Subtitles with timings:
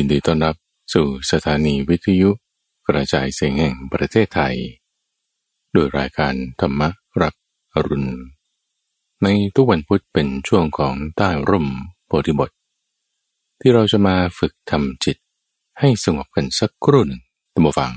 [0.00, 0.56] ยินดีต้อนรับ
[0.94, 2.30] สู่สถานีวิทยุ
[2.88, 4.54] กระจายเสียงแห่งประเทศไทย
[5.72, 6.80] โดยรายการธรรม
[7.22, 7.34] รับ
[7.74, 8.10] อรุณ
[9.22, 11.66] ในทุกวันพุธเป็นช่วงของใต้ร่ม
[12.06, 12.50] โพธิบท
[13.60, 15.16] ที่เราจะมาฝึกทำจิต
[15.80, 17.22] ให้สงบกันสักครู่หนึ่ง
[17.54, 17.92] ตัมฟัง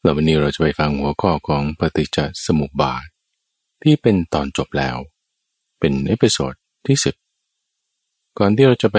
[0.00, 3.04] แล้ววันนี้เราจะไปฟังหัวข้อของปฏิจจสมุปบาท
[3.82, 4.96] ที่เป็นตอนจบแล้ว
[5.78, 6.54] เป็น episode
[6.86, 7.14] ที่สิบ
[8.38, 8.98] ก่อนที่เราจะไป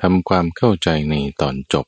[0.00, 1.86] ทำความเข้าใจในตอนจบ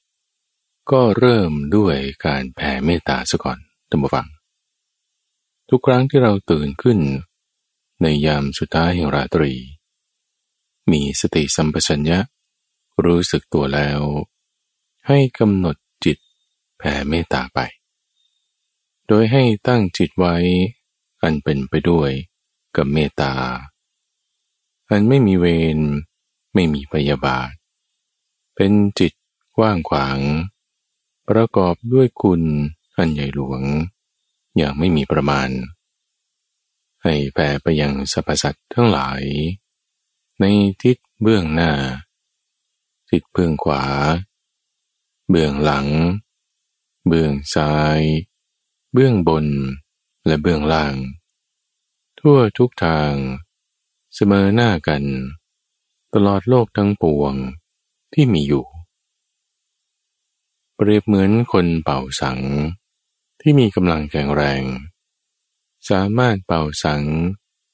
[0.91, 3.59] ก็เริ่มด้วยการแผ่เมตตาซะก่อน
[3.91, 4.27] ท่านฟัง
[5.69, 6.99] ทุกครั้งที่เราตื่นขึ้น
[8.03, 9.53] ในยามสุดท้ายแห่งราตรี
[10.91, 12.19] มีสติสัมปชัญญะ
[13.05, 14.01] รู้สึกตัวแล้ว
[15.07, 16.19] ให้กำหนดจิต
[16.79, 17.59] แผ่เมตตาไป
[19.07, 20.37] โดยให้ตั้งจิตไว้
[21.23, 22.11] อันเป็นไปด้วย
[22.77, 23.33] กับเมตตา
[24.91, 25.79] อันไม่มีเวร
[26.55, 27.51] ไม่มีพยาบาท
[28.55, 29.13] เป็นจิต
[29.57, 30.19] กว้างขวาง
[31.29, 32.43] ประกอบด้วยคุณ
[32.97, 33.63] อันใหญ่หลวง
[34.57, 35.49] อย่างไม่มีประมาณ
[37.03, 39.23] ให้แผ่ไปยังสรรพสัตว์ทั้งหลาย
[40.41, 40.45] ใน
[40.83, 41.73] ทิศเบื้องหน้า
[43.11, 43.85] ทิศเบื้องขวา
[45.31, 45.87] เบื้องหลัง
[47.07, 48.01] เบื้องซ้าย
[48.93, 49.47] เบื้องบน
[50.27, 50.95] และเบื้องล่าง
[52.19, 53.13] ทั่วทุกทาง
[54.15, 55.03] เสมอหน้ากัน
[56.15, 57.35] ตลอดโลกทั้งปวง
[58.15, 58.65] ที่มีอยู่
[60.75, 62.41] เปรียบเหมือนคนเป่าสัง
[63.41, 64.63] ที่มีกำลังแข็งแรง
[65.91, 67.03] สามารถเป่าสัง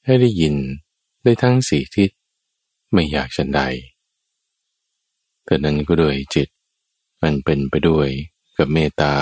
[0.05, 0.55] ให้ได้ยิน
[1.23, 2.09] ได้ทั้งสี่ทิศ
[2.91, 3.61] ไม่อยากฉันใด
[5.45, 6.47] แต่นั้นก็โดยจิต
[7.21, 8.09] มันเป็นไปด้วย
[8.57, 9.13] กับเมตตา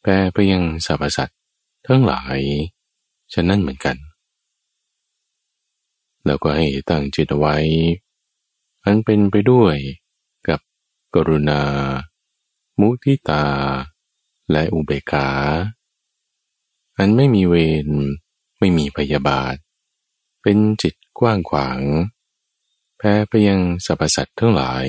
[0.00, 1.38] แปรไปยังสรรพสัตว์
[1.86, 2.38] ทั้งหลาย
[3.32, 3.96] ฉะนั้นเหมือนกัน
[6.26, 7.56] แล้วก็ให้ตั้งจิตไว้
[8.84, 9.76] อันเป็นไปด้วย
[10.48, 10.60] กับ
[11.14, 11.62] กรุณา
[12.80, 13.46] มุทิตา
[14.50, 15.28] และอุเบกขา
[16.98, 17.54] อันไม่มีเว
[17.86, 17.88] ร
[18.58, 19.56] ไม่มีพยาบาท
[20.42, 21.80] เป็นจิตกว้างขวาง
[22.98, 24.86] แพ้ไปยังสรรพสัตว์ทั้งหลาย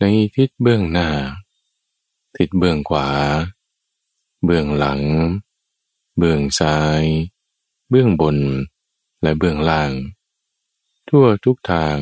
[0.00, 0.04] ใน
[0.36, 1.10] ทิศเบื้องหน้า
[2.36, 3.08] ทิศเบื้องขวา
[4.44, 5.02] เบื้องหลัง
[6.18, 7.02] เบื้องซ้าย
[7.90, 8.38] เบื้องบน
[9.22, 9.92] และเบื้องล่าง
[11.08, 11.98] ทั่วทุกทาง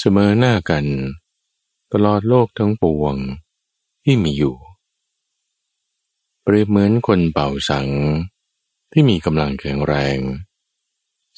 [0.00, 0.86] เสมอหน้ากัน
[1.92, 3.16] ตลอดโลกทั้งปวง
[4.04, 4.56] ที่มีอยู่
[6.42, 7.88] เปรียบเหมือนคนเป่าสัง
[8.92, 10.18] ที่มีกำลังแข็งแรง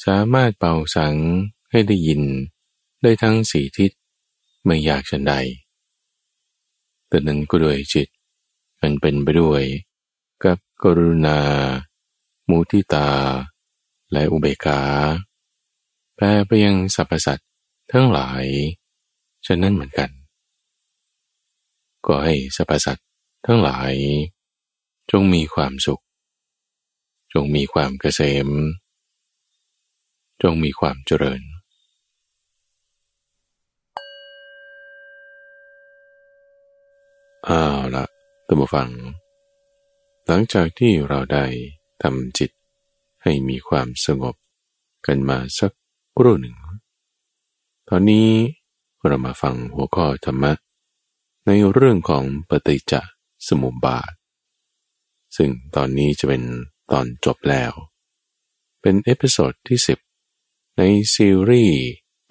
[0.04, 1.16] สามารถเป่าสัง
[1.70, 2.22] ให้ได้ยิน
[3.02, 3.90] ได้ทั้งสี่ทิศ
[4.64, 5.34] ไม่อยากฉันใด
[7.08, 8.08] แต่นั้นก็โดยจิต
[8.80, 9.62] มันเป็นไปด้วย
[10.44, 11.40] กับกรุณา
[12.48, 13.08] มุทิตา
[14.12, 14.80] และอุเบกขา
[16.14, 17.44] แปลไปยังสรรพสัตว
[17.92, 18.44] ทั้งหลาย
[19.46, 20.10] ฉะนั้นเหมือนกัน
[22.06, 23.08] ก็ให้สรรพสัตว์
[23.46, 23.92] ทั้งหลาย
[25.10, 26.02] จงมีความสุข
[27.32, 28.48] จงมีความเกษม
[30.42, 31.42] จงมีความเจริญ
[37.48, 38.04] อ้าวละ
[38.46, 38.90] ตัมฟัง
[40.26, 41.44] หลังจากที่เราได้
[42.02, 42.50] ทำจิต
[43.22, 44.36] ให้มีความสงบ
[45.06, 45.72] กันมาสัก
[46.18, 46.56] ครู่หนึ่ง
[47.90, 48.30] ตอนนี้
[49.06, 50.52] เรามาฟังหัวข้อธรรมะ
[51.46, 52.94] ในเรื่องของปฏิจจ
[53.48, 54.12] สมุปบาท
[55.36, 56.42] ซึ่งตอนนี้จะเป็น
[56.92, 57.72] ตอนจบแล้ว
[58.80, 59.78] เป็น episode ที่
[60.28, 60.82] 10 ใน
[61.14, 61.82] ซีรีส์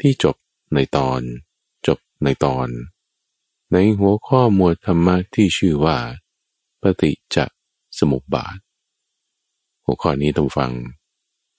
[0.02, 0.36] ที่จบ
[0.74, 1.22] ในตอน
[1.88, 2.68] จบในตอน
[3.74, 5.98] ในหัวข้อหมวดธรรมะที่ชื่อว่า
[6.82, 7.38] ปฏิจจ
[8.00, 8.58] สมุปบาท
[9.84, 10.72] หัวข้อนี้ท่านฟัง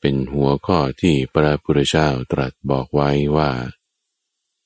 [0.00, 3.50] เป็นหัวข้อที่พระพุทธเจ้าตรัสบอกไว้ว่า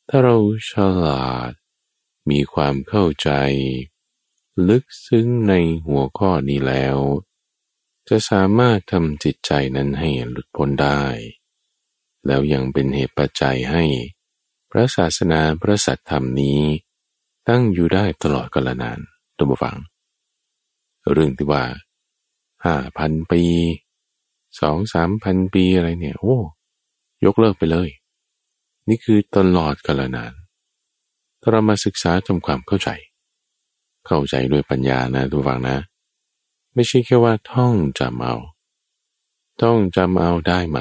[0.09, 0.37] ถ้าเรา
[0.71, 0.73] ฉ
[1.05, 1.53] ลาด
[2.31, 3.31] มีความเข้าใจ
[4.69, 5.55] ลึกซึ้งใน
[5.87, 6.99] หัวข้อนี้แล้ว
[8.09, 11.03] จะสามารถทำจิตใจนั้นให้หลุดพ้นได้
[12.27, 13.85] แล้วยังเป็นเหตุปัจจัยให้
[14.71, 16.61] พระศาสนาพระสัตธรรมนี้
[17.49, 18.99] ตั้งอยู่ได้ตลอดกาลนาน
[19.39, 19.77] ตัวบฟัง
[21.13, 21.65] เรื่องที่ว่า
[22.65, 23.45] ห้าพันปี
[24.61, 26.37] สองสามพันปีอะไรเนี่ย โอ้
[27.25, 27.89] ยกเลิกไปเลย
[28.89, 30.33] นี่คือตลอดกาลนาน
[31.41, 32.91] ถ้าเรามาศึกษาทำความเข้าใจ
[34.07, 35.77] เข้าใจด้วยปัญญานะทุกฝังนะ
[36.75, 38.35] ไม่ใช่แค่ว่าท่องจำเอา
[39.61, 40.79] ท่องจำเอาได้ไหม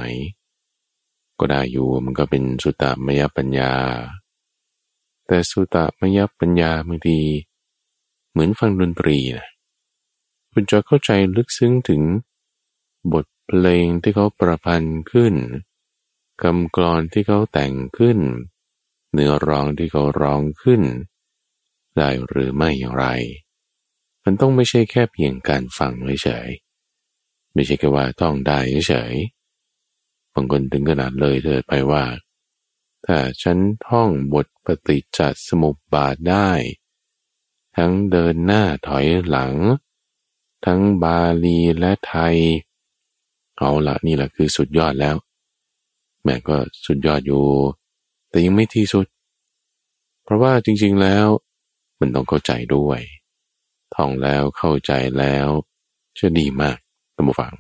[1.40, 3.72] ก็ได้อยู่มันก็เป็นสุตตมยปัญญา
[5.28, 7.20] แต่สุตตมยปัญญาบางที
[8.32, 9.48] เหมือนฟังดนตรีนะ
[10.52, 12.02] คุณจะเข้าใจลึกซึ้งถึง
[13.14, 15.34] บทเพลงที่เขาประพันธ์ขึ้น
[16.44, 18.20] คำกลอนที่เขาแต่งขึ้น
[19.14, 20.82] เนื้อร้องที่เขาร้องขึ้น
[21.98, 23.06] ได้หรือไม่อย่างไร
[24.24, 25.94] มันต้องไม่ใช่แค่เพียงการฟัง
[26.24, 26.50] เฉย
[27.54, 29.14] ไม่ใช่แค่ว่าท่องได้เฉย
[30.34, 32.04] บางคนถึงขนาดเลยเถิดไปว่า
[33.06, 36.50] ถ้าฉันท่องบทปฏิจจสมุปบาทได้
[37.78, 39.54] ทั้งเดินหน้าถอยหลัง
[40.66, 42.38] ทั้งบาลีและไทย
[43.58, 45.16] เอาละนี่แหละคือสุดยอดแล้ว
[46.24, 47.46] แม่ก็สุดยอดอยู่
[48.30, 49.08] แต่ยังไม่ที่สุด
[50.24, 51.28] เพราะว่าจริงๆแล้ว
[52.00, 53.00] มันต้องเข้าใจด้วย
[53.96, 55.48] ท่องแล้วเข้าใจแล้ว
[56.18, 56.78] จะดีมาก
[57.16, 57.54] ตั้งฟัง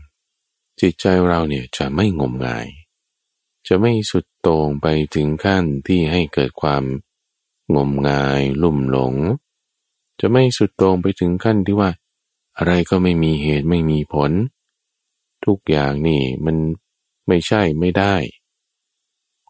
[0.79, 2.67] จิตใจเราเนี่ยจะไม่งมงาย
[3.67, 6.83] จะไม่สุดโต่งไปถึงขั้นที่ให้เกิดความ
[7.75, 9.15] งมงาย ลุ่มหลง
[10.19, 11.89] จะไม่สุดโต่งไปถึงขั้นที่ว่า
[12.57, 14.31] อะไรก็ไม่มีเหตุไม่มีผล
[15.45, 16.57] ทุกอย่างนี่มัน
[17.27, 18.15] ไม่ใช่ไม่ได้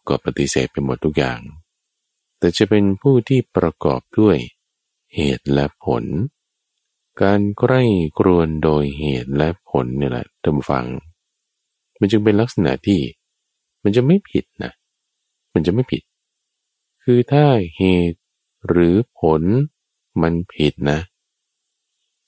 [0.08, 1.40] ก็ปฏิเสธไปหมดทุกอย่าง
[2.38, 4.36] แต่จะเป็นผู้ที่ประกอบด้วย
[5.14, 6.04] เหตุและผล
[7.22, 7.82] การใกล้
[8.18, 10.84] กรวนโดยเหตุและผลนี่แหละท่านฟัง
[12.00, 13.00] มันจึงเป็นลักษณะที่
[13.82, 14.72] มันจะไม่ผิดนะ
[15.54, 16.02] มันจะไม่ผิด
[17.02, 17.44] คือถ้า
[17.76, 18.20] เหตุ
[18.68, 19.42] หรือผล
[20.22, 21.00] มันผิดนะ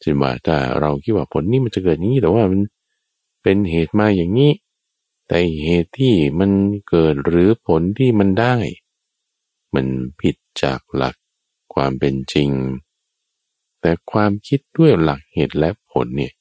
[0.02, 2.60] จึงว่าถ้าเราคิดว่าผลนี้มันจะเกิดอย่างนี้แต่ว่ามัน
[3.42, 4.50] เป็นเหตุมาอย่างนี้
[5.28, 6.50] แต่เหตุที่มัน
[6.88, 8.54] เกิดหรือผลที่มันได้
[9.74, 9.86] มัน
[10.20, 11.14] ผิดจากหลัก
[11.74, 12.50] ความเป็นจริง
[13.80, 16.32] แต่ความคิดด้วยหลักเหตุและผลเนี่ย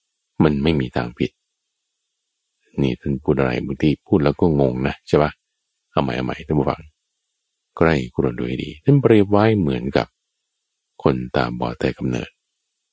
[0.44, 1.32] มันไม่มีทางผิด
[2.82, 5.32] นี่ท่านพูดอะไรบางทีพูดแล้วก็งงนะใช่ปะ
[5.92, 6.82] เอาใหม่เอาใหม่ท่านผู้ฟัง
[7.78, 10.08] ใกล้กรนดูให้ดีท่านเปรียบไว้เหมือนกับ
[11.04, 12.30] คนตาบอดแต่กำเนิด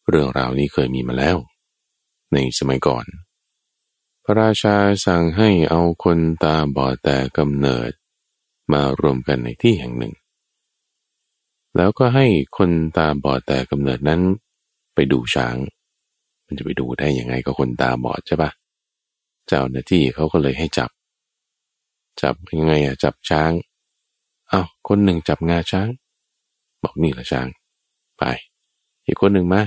[0.09, 1.37] เรื่องราวนี้เคยมีมาแล้ว
[2.33, 3.05] ในสมัยก่อน
[4.39, 7.91] ราชาสั่งให้เอาคนตาบอดแต่กำเนิด
[8.73, 10.15] มารวมกันในที่แห่งหนึ่ง
[11.77, 14.21] แล้วก็ให้คนตาบอดแต่กำเนิดนั้น
[14.95, 15.57] ไปดูช้าง
[16.47, 18.51] มันจะไปดูได้ยังไงก็คนตาบอดใช่ปะ
[19.47, 20.91] เจ้าหน้าที่เขาก็เลยให้จับ
[22.23, 23.53] จับยังไงอะจับช้าง
[24.49, 25.89] เอา้าคนหนึ่งจับงาช้าง
[26.83, 27.47] บอกนี่แหละช้าง
[28.19, 28.25] ไป
[29.07, 29.63] อีกคนหนึ่งมา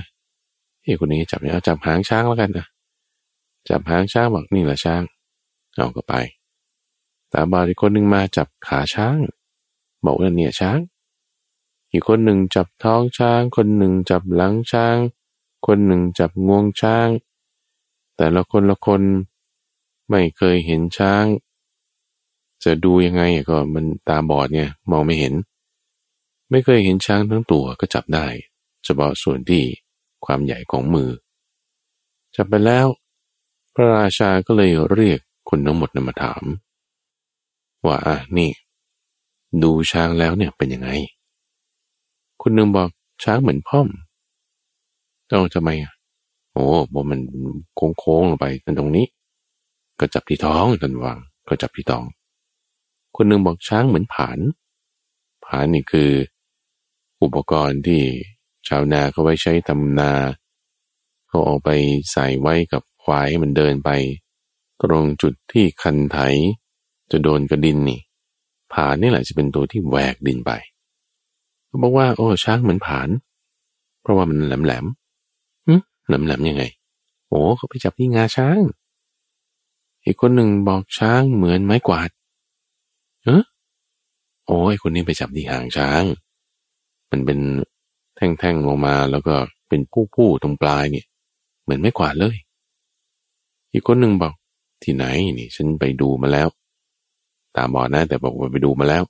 [0.86, 2.66] อีกคนนี้จับเนี่ยจับหางช้างแล้วกันนะ
[3.68, 5.02] จับหางช้างบอกนี่แหละช้าง
[5.74, 6.14] เอาก็ไป
[7.32, 9.16] ตาบอดอีกคนหนึ่งมาจับขาช้าง
[10.04, 10.78] บอกว่าเนี่ยช้าง
[11.92, 14.96] อีกคนหนึ่งจับท้องช้าง คนหนึ่งจับหลังช้าง
[15.66, 17.08] คนหนึ่งจับงวงช้าง
[18.16, 19.02] แต่ละคนละคน
[20.10, 21.24] ไม่เคยเห็นช้าง
[22.64, 25.34] จะดูยังไงก็มันตาบอดเนี่ยมองไม่เห็น
[26.50, 28.26] ไม่เคยเห็นช้างทั้งตัวก็จับได้
[28.84, 29.64] เฉพาะส่วนที่
[30.24, 31.10] ความใหญ่ของมือ
[32.36, 32.86] จับไปแล้ว
[33.74, 36.42] พระราชาก็เลยเรียกคนทั้งหมดนมาถาม
[37.86, 38.50] ว่าอะนี่
[39.62, 40.90] ดูช้างแล้วเนี่ยเป็นยังไง
[42.42, 42.88] คุณหนึ่งบอก
[43.24, 43.88] ช้างเหมือนพ่อม
[45.28, 45.92] เอ้าทำไมอะ
[46.52, 47.20] โอ้บอกมัน
[47.98, 48.46] โค้งๆลงไป
[48.78, 49.06] ตรงนี้
[50.00, 51.18] ก็จับที่ท้องทันวัง
[51.48, 52.04] ก็จับที่ท้อง
[53.16, 54.38] คนหนึ่งบอกช้างเหมือนผาน
[55.44, 56.10] ผานนี่คือ
[57.22, 58.02] อุปกรณ์ที่
[58.68, 60.12] ชาวนาเขาไว้ใช้ทำนา
[61.28, 61.70] เขาเอาไป
[62.12, 63.90] ใส่ไว้กับ ควายให้มันเดินไป
[64.82, 66.18] ตรงจุดที่คันไถ
[67.10, 68.00] จะโดนกระดินนี่
[68.72, 70.50] ผานนี่แหละจะเป็นตัวที่แหวกดินไป
[71.66, 73.08] เขาบอกว่า โอ้ช้างเหมือนผาน
[74.02, 74.84] เพราะว่ามันแหลมแหลม
[76.06, 76.64] แหลมแหลมยังไง
[77.28, 78.58] โอ้เขาไปจับที่งาช้าง
[80.04, 82.10] อีกคนหนึ่งบอกช้างเหมือนไม้กวาด
[83.24, 83.44] เออ
[84.46, 86.02] โอ้ยคนนี้ไปจับที่หางช้าง
[87.10, 87.38] มันเป็น
[88.16, 89.34] แท่งๆลงมาแล้วก็
[89.68, 89.80] เป็น
[90.14, 91.06] ผู้ๆตรงปลายเนี่ย
[91.62, 92.36] เหมือนไม้กวาดเลย
[93.74, 94.34] อีกคนหนึ่งบอก
[94.82, 95.04] ที่ไหน
[95.38, 96.48] นี่ ฉันไปดูมาแล้ว
[97.56, 99.04] ตามบอดนะ แต่บอกว่าไปดูมาแล้ว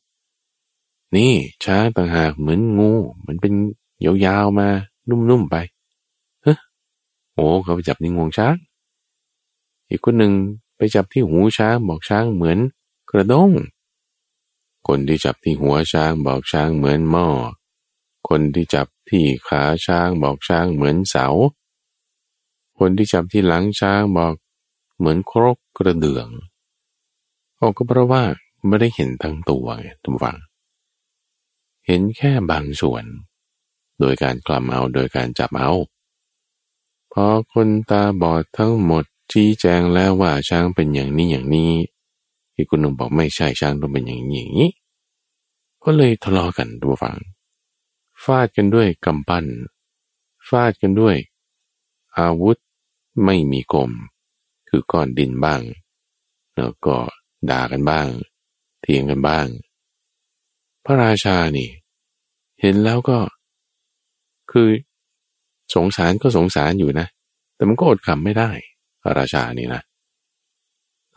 [1.16, 1.33] นี่
[1.64, 2.90] ช้างต่างหากเหมือนงู
[3.26, 3.52] มันเป็น
[4.26, 4.68] ยาวๆมา
[5.09, 5.56] นุ่มๆไป
[6.42, 6.54] เฮ้
[7.35, 8.54] โอ้เขาไปจับนี่งวงช้าง
[9.88, 10.33] อีกคนหนึ่ง
[10.76, 12.59] ไปจับที่หูช้างบอกช้างเหมือน
[13.11, 13.50] กระด้ง
[14.88, 17.26] คนที่จับที่หัวช้างบอกช้างเหมือนหม้อ
[18.28, 21.26] คนที่จับที่ขาช้างบอกช้างเหมือนเสา
[22.78, 24.35] คนที่จับที่หลังช้างบอก
[24.97, 26.29] เหมือนครกกระเดื่อง
[27.57, 28.23] เขาก็เพราะว่า
[28.67, 30.37] ไม่ได้เห็นทั้งตัวไงทุกฝัง
[31.87, 33.05] เห็นแค่บางส่วน
[34.01, 35.71] โดยการกลัมเอาโดยการจับเอา
[37.13, 41.73] พอคนตาบอดทั้งหมดชี้แจงแล้วว่าช้างเป็นอย่างนี้อย่างนี้
[42.55, 44.71] อีกคนหนึ่งบอกไม่ใช่ช้างต้องเป็นอย่างนี้อย่างนี้
[45.85, 47.17] ก็เลยทะเลาะกันดูฟัง
[48.25, 49.45] ฟาดกันด้วยกำปั้น
[50.49, 51.17] ฟาดกันด้วย
[52.19, 52.57] อาวุธ
[53.25, 53.91] ไม่มีกลม
[54.76, 55.61] คือก้อนดินบ้าง
[56.57, 56.97] แล้วก็
[57.50, 58.09] ด่ากันบ้าง
[58.83, 59.47] เถียงกันบ้าง
[60.85, 61.69] พระราชานี่
[62.61, 63.19] เห็นแล้วก็
[64.52, 64.69] คือ
[65.75, 67.07] สงสารก็สงสารอยู่นะ
[67.54, 68.50] แต่มันก็อดคำไม่ได้
[69.02, 69.83] พระราชานี่นะ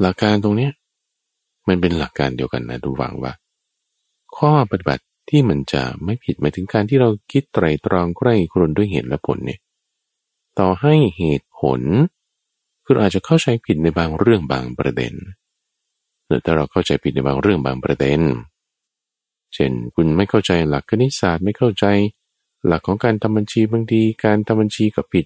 [0.01, 0.71] หลักการตรงเนี้ย
[1.67, 3.33] มันเป็นหลักการเดียวกันนะทุกฝังว่า
[4.37, 9.59] ข้อปฏิบัติที่มันจะไม่ผิดหมายถึงการที่เราคิดไตรตรองใกล้ครุนด้วยเหตุและผลเนี่ย
[10.59, 11.81] ต่อให้เหตุผล
[12.89, 15.13] คืออาจจะเข้าใจผิดในบางเรื่องบางประเด็น
[16.25, 18.21] หรือถ้าเราเข้าใจผิดในบางเรื่องบางประเด็น
[19.53, 21.85] เช่น คุณไม่เข้าใจหลักคณิตศาสตร์ไม่เข้าใจ
[22.65, 25.25] หลักของการทำบัญชีบางทีการทำบัญชีก็ผิด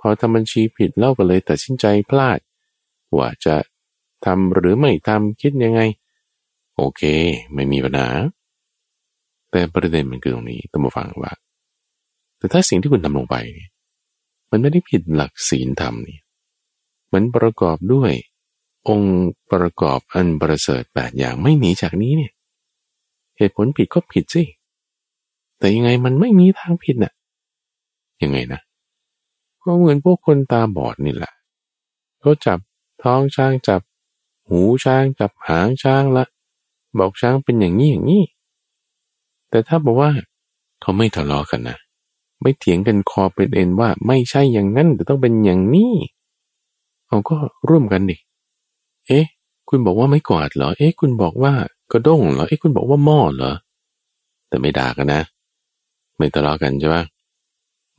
[0.00, 2.38] พอทำบัญชีผิดเล่าก็เลยตัดสินใจพลาด
[3.16, 3.56] ว่าจะ
[4.24, 5.80] ทำหรือไม่ทำคิดยังไง
[6.76, 7.02] โอเค
[7.54, 8.08] ไม่มีปัญหา
[9.50, 11.32] แต่ประเด็นมันคือตรงนี้ต้องมาฟังว่า
[12.38, 13.36] แต่ถ้าสิ่งที่คุณทำลงไป
[14.50, 16.18] มันไม่ได้ผิดหลักศีลธรรมนี่
[17.12, 18.12] มันประกอบด้วย
[18.88, 19.18] องค์
[19.52, 22.32] ประกอบอันประเสริฐแปดอย่างไม่หนีจากนี้เนี่ย
[23.36, 24.42] เหตุผลผิดก็ผิดสิ
[25.58, 27.12] แต่ยังไงมันไม่มีทางผิดน่ะ
[28.22, 28.60] ยังไงนะ
[29.62, 31.32] ก็เหมือนพวกคนตาบอดนี่แหละ
[32.20, 32.58] เขาจับ
[33.02, 33.80] ท้องช้างจับ
[34.48, 36.24] หูช้างจับหางช้างละ
[36.98, 38.24] บอกช้างเป็นอย่างนี้อย่างนี้
[39.50, 40.10] แต่ถ้าบอกว่า
[40.80, 41.78] เขาไม่ทะเลาะกันนะ
[42.40, 45.92] ไม่เถียงกันคอเป็นเอ็นว่าไม่ใช่อย่างนั้นแต่ต้องเป็นอย่างนี้
[47.10, 47.36] เราก็
[47.68, 48.16] ร่วมกันดิ
[49.06, 49.26] เอ๊ะ
[49.68, 51.52] คุณบอกว่าไม่กวาดเหรอ เอ๊ะ คุณบอกว่า
[51.92, 53.54] กระด้งเหรอ เอ๊ะ คุณบอกว่าหม้อเหรอ
[54.48, 55.22] แต่ไม่ด่ากันนะ
[56.16, 57.04] ไม่ทะเลาะกันใช่ปะ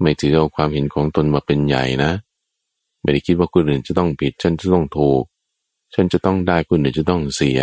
[0.02, 2.12] ไม่ถือเอาความเห็นของตนมาเป็นใหญ่นะ
[3.02, 5.24] ไม่ได้คิดว่าคนอื่นจะต้องผิด ฉันจะต้องถูก
[5.94, 7.60] ฉันจะต้องได้คนอื่นจะต้องเสีย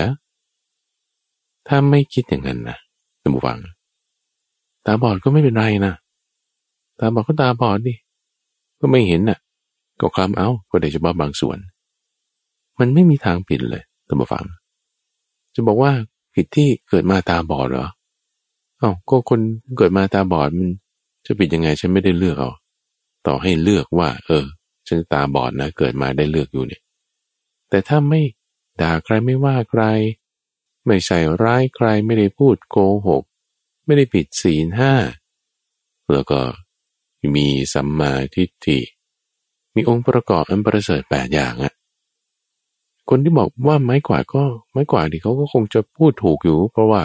[1.69, 2.78] ถ้าไม่คิดอย่างนั้นนะ
[3.21, 3.59] ท่านผู้ฟัง
[4.87, 5.95] ตาบอดก็ไม่เป็นไรนะ
[6.99, 7.95] ตาบอดก็ตาบอดดิ
[8.81, 9.38] ก็ไม่เห็นน่ะ
[10.00, 11.59] ก็คลำเอาก็ได้เฉพาะบางส่วน
[12.78, 14.45] มันไม่มีทางผิดเลยท่านผู้ฟัง
[15.55, 15.93] จะบอกว่า
[16.35, 17.87] ผิดที่เกิดมาตาบอดเหรอ
[18.78, 19.40] เอ้าก็คน
[19.78, 20.69] เกิดมาตาบอดมัน
[21.26, 22.50] จะผิดยังไงฉันไม่ได้เลือกเอา
[23.26, 24.45] ต่อให้เลือกว่า เออ
[24.88, 26.83] ฉันตาบอดนะเกิดมาได้เลือกอยู่เนี่ย
[27.69, 28.21] แต่ถ้าไม่
[28.81, 29.83] ด่าใครไม่ว่าใคร
[30.87, 32.76] ไม่ใส่ร้ายใครไม่ได้พูดโก
[33.07, 33.23] หก
[33.85, 34.93] ไม่ได้ผิดศีลห้า
[36.12, 36.40] แล้วก็
[37.37, 38.78] มีสัมมาทิฏฐิ
[39.79, 41.75] มีองค์ประกอบอันประเสริฐแปดอย่างอะ
[43.11, 44.43] คนที่บอกว่าไม้กวาดก็
[44.73, 47.03] ไม้กวาดที่เขาก็คงจะพูดถูกอยู่ เพราะว่า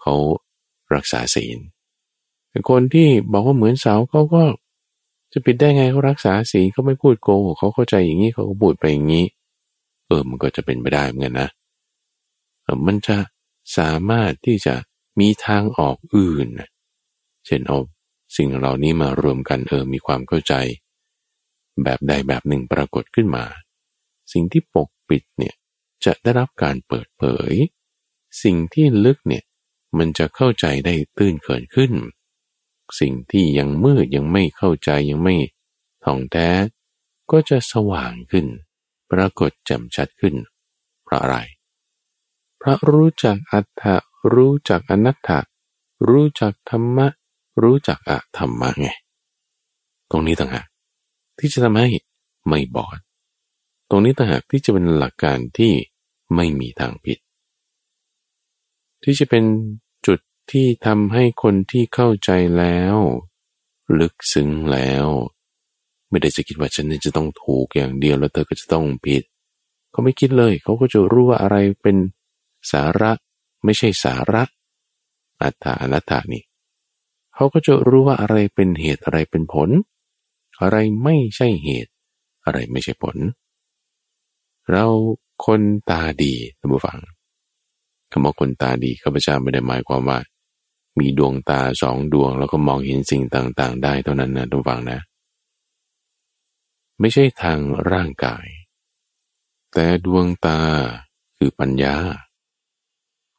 [0.00, 0.14] เขา
[0.94, 1.58] รักษาศีล
[2.70, 4.44] คนที่บอกว่าเหมือนเสาเขาก็
[5.32, 9.26] จะปิดได้ไงเขารักษาศีลเขาไม่พูดโกหกเขาเข้าใจอย่างนี้เขาก็พูดไปอย่างนี้
[10.06, 11.48] เออมันก็จะเป็นไปได้เหมือนกันนะ
[12.86, 13.18] มันจะ
[13.78, 14.74] สามารถที่จะ
[15.20, 16.48] มีทางออกอื่น
[17.46, 17.78] เช่นเอา
[18.36, 20.54] สิ่งเหล่านี้มารวมกันเออมีความเข้าใจ
[21.82, 23.44] แบบใดแบบหนึ่งปรากฏขึ้นมา
[24.32, 25.54] สิ่งที่ปกปิดเนี่ย
[26.04, 27.52] จะได้รับการเปิดเผย
[28.42, 29.44] สิ่งที่ลึกเนี่ย
[29.98, 31.92] มันจะเข้าใจได้ตื้นเขินขึ้น
[33.00, 35.36] สิ่งที่ยังมืดยังไม่เข้าใจยังไม่
[36.04, 36.50] ท่องแท้
[37.30, 38.46] ก็จะสว่างขึ้น
[39.10, 40.34] ปรากฏแจ่มชัดขึ้น
[41.04, 41.38] เพราะอะไร
[42.58, 43.96] เพราะรู้จักอัตถะ
[44.34, 45.40] รู้จักอนัตถะ
[46.08, 47.06] รู้จักธรรมะ
[47.62, 48.88] รู้จักอะธรรมะไง
[50.10, 50.66] ตรงนี้ต่างหาก
[51.38, 51.88] ที่จะทำให้
[52.48, 52.98] ไม่บอด
[53.88, 55.72] ตรงนี้ต่างหากที่จะเป็นหลักการที่
[56.34, 57.18] ไม่มีทางผิด
[59.02, 59.44] ที่จะเป็น
[60.06, 60.18] จุด
[60.50, 62.96] ที่ทำให้คนที่เข้าใจแล้ว
[63.98, 65.06] ลึกซึ้งแล้ว
[66.10, 69.22] ไม่ได้จะคิดว่าฉันจะต้องถูกอย่างเดียวแล้วเธอก็จะต้องผิด
[69.90, 71.96] เขาไม่คิดเลย เขาก็จะรู้ว่าอะไรเป็น
[72.72, 73.10] สาระ
[73.64, 74.42] ไม่ใช่สาระ
[75.42, 76.44] อัตตาอนัตตานี่
[77.34, 79.70] เขาก็จะรู้ว่าอะไรเป็นเหตุอะไรเป็นผล
[80.60, 81.92] อะไรไม่ใช่เหตุ
[82.44, 83.16] อะไรไม่ใช่ผล
[84.70, 84.86] เรา
[85.46, 85.60] คน
[85.90, 86.98] ตาดีท่านผู้ฟัง
[88.10, 90.18] คำว่าคนตาดีข้าพเจ้าไม่ได้หมายความว่า
[90.98, 95.00] มีดวงตาสองดวง แล้วก็มองเห็นสิ่งต่างๆ ได้เท่านั้นนะท่านฟังนะ
[97.00, 97.58] ไม่ใช่ทาง
[97.92, 98.46] ร่างกาย
[99.72, 100.60] แต่ดวงตา
[101.38, 101.96] คือปัญญา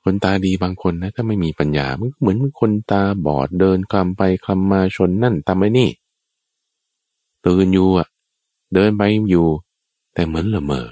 [0.03, 5.89] คนตาดีบางคนนะถ้าไม่มีปัญญา มันเหมือนคนตาบอดเดินคลำไปคลำมาชนนั่นทำไมนี่
[7.47, 8.07] ตื่นอยู่อะ
[8.73, 9.47] เดินไปอยู่
[10.13, 10.87] แต่เหมือนละเมอ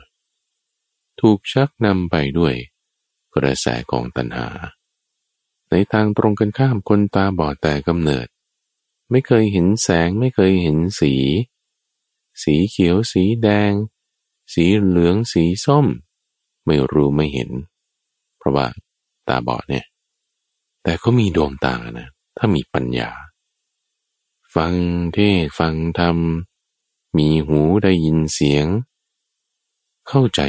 [1.20, 2.56] ถูกชักนำไปด้วย
[3.36, 4.48] กระแสของตัณหา
[5.70, 8.28] ในทางตรงกันข้ามคนตาบอดแต่กำเนิด
[9.12, 11.14] ไม่เคยเห็นแสงไม่เคยเห็นสี
[12.44, 13.72] สีเขียวสีแดง
[14.54, 15.86] สีเหลืองสีส้ม
[16.66, 17.52] ไม่รู้ไม่เห็น
[18.38, 18.68] เพราะว่า
[19.28, 19.86] ตาบอดเนี่ย
[20.84, 23.10] แต่เขามีดวงตานะ ถ้ามีปัญญา
[24.56, 24.74] ฟัง
[25.14, 26.18] เทศฟังธรรม
[27.18, 28.66] มีหูได้ยินเสียง
[30.08, 30.42] เข้าใจ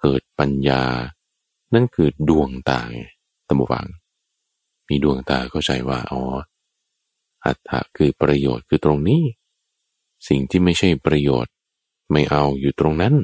[0.00, 0.82] เกิดปัญญา
[1.74, 2.82] นั่นคือดวงตา
[3.46, 3.86] ตัมบูฟัง
[4.88, 6.22] มีดวงตาเข้าใจว่าอ๋อ
[7.44, 9.22] อัตถะคือประโยชน์คือตรงนี้
[10.28, 11.52] สิ่งที่ไม่ใช่ประโยชน์
[12.10, 13.14] ไม่เอาอยู่ตรงนั้น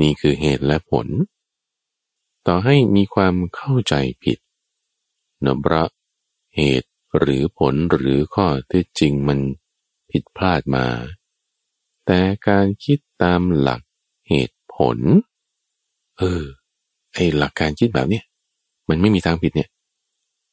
[0.00, 1.06] นี่คือเหตุและผล
[2.46, 4.38] ต่อให้มีความเข้าใจผิด
[5.44, 5.84] นบระ
[6.56, 9.38] เหตุ หรือผลหรือข้อที่จริงมัน
[10.10, 10.86] ผิดพลาดมา
[12.06, 13.80] แต่การคิดตามหลัก
[14.28, 14.98] เหตุผล
[16.18, 16.42] เออ
[17.14, 18.24] ไอหลักการคิดแบบเนี้ย
[18.88, 19.70] มันไม่มีทางผิดเนี่ย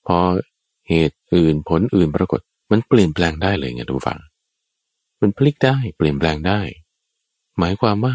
[0.07, 0.17] พอ
[0.87, 2.39] เหตุอื่นผลอื่นปรากฏ
[2.71, 4.19] มันเปลี่ยนแปลงได้เลยไงทุกฝัง
[5.21, 6.59] มันพลิกได้เปลี่ยนแปลงได้
[7.59, 8.13] หมายความว่า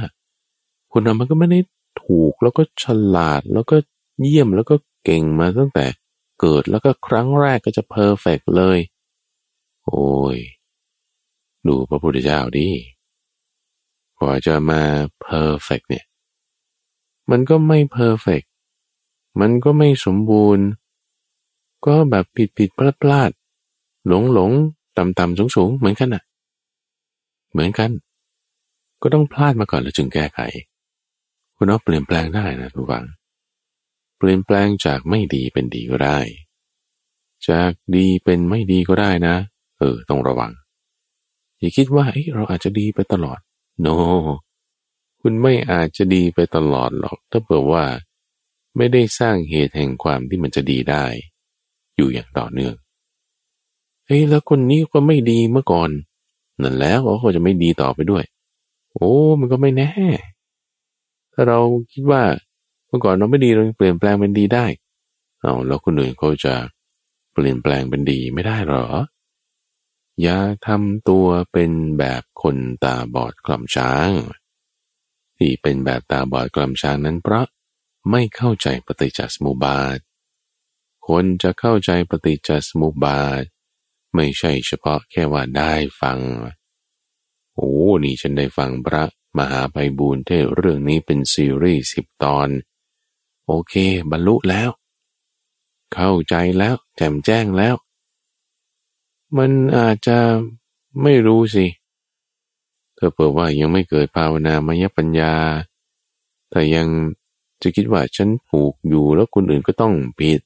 [0.93, 1.61] คนเรามันก็ไม่ได้
[2.05, 2.85] ถูกแล้วก็ฉ
[3.17, 3.77] ลาดแล้วก็
[4.23, 4.75] เยี่ยมแล้วก็
[5.05, 5.85] เก่งมาตั้งแต่
[6.41, 8.79] เกิดแล้วก็ครั้งแรกก็จะเพอร์เฟกเลย
[9.85, 10.39] โอ้ย
[11.67, 12.69] ดูพระพุทธเจ้าดิ
[14.19, 14.83] กว่าจะมา
[15.21, 16.05] perfect เนี่ย
[17.31, 18.43] มันก็ไม่ perfect
[19.41, 20.67] มันก็ไม่สมบูรณ์
[21.87, 23.31] ก็แบบผิดผิดพลาดพลาด
[24.09, 24.51] หลงหลง
[24.97, 26.23] ต่ำต่ำสูงสูงเหมือนกันอะ
[27.53, 27.91] เหมือนกัน
[29.03, 30.41] ก็ต้องพลาดมาก่อนแล้วจึงแก้ไข
[31.57, 33.05] คุณเอาเปลี่ยนแปลงได้นะท่านฟัง
[34.19, 36.19] เปลี่ยนแปลงจากไม่ดีเป็นดีก็ได้
[37.49, 39.37] จากดีเป็นไม่ดีก็ได้นะ
[39.79, 40.53] เออ ต้องระวัง
[41.59, 43.39] อย่าคิดว่าเอ้เราอาจจะดีไปตลอด
[43.81, 43.89] โน
[45.21, 47.85] คุณไม่อาจจะดีไปตลอดหรอก ถ้าเผื่อว่า
[48.77, 51.05] ไม่ได้สร้างเหตุแห่งความที่มันจะดีได้
[51.97, 52.75] อยู่อย่างต่อเนื่อง
[54.07, 55.91] เฮ้ยแล้วคนนี้ก็ไม่ดีเมื่อก่อน
[56.63, 58.25] นั่นแล้วเขาจะไม่ดีต่อไปด้วย
[58.93, 59.11] โอ้
[59.41, 59.91] มันก็ไม่แน่
[61.33, 61.61] ถ้าเรา
[61.93, 62.23] คิดว่า
[62.89, 64.67] เมื่อก่อนเราไม่ดีเราเปลี่ยนแปลงเป็นดีได้
[65.41, 66.55] เอาแล้วคนอื่นเขาจะ
[67.33, 68.87] เปลี่ยนแปลงเป็นดีไม่ได้หรอ
[70.23, 74.11] อย่าทำตัวเป็นแบบคนตาบอดกล่ำช้าง
[75.39, 77.47] ที่เป็นแบบตาบอดกล่ำช้างนั้นเพราะ
[78.11, 79.99] ไม่เข้าใจปฏิจจสมุปบาท
[81.09, 83.43] คนจะเข้าใจปฏิจจสมุปบาท
[84.15, 86.19] ไม่ใช่เฉพาะแค่ว่าได้ฟัง
[87.55, 87.73] โอ้
[88.05, 89.05] นี่ฉันได้ฟังพระ
[89.39, 92.49] มหาไพบูลเทศเรื่องนี้เป็นซีรีส์สิบตอน
[93.49, 93.75] โอเค
[94.11, 94.71] บรรลุแล้ว
[95.95, 97.75] เข้าใจแล้ว แจ่มแจ้งแล้ว
[99.37, 100.19] มันอาจจะ
[101.03, 101.67] ไม่รู้สิ
[102.99, 105.35] ถ้าเปิดว่ายังไม่เกิดภาวนามยปัญญา
[106.51, 106.89] แต่ยัง
[107.63, 110.41] จะคิดว่าฉันถูกอยู่แล้วคนอื่นก็ต้องผิด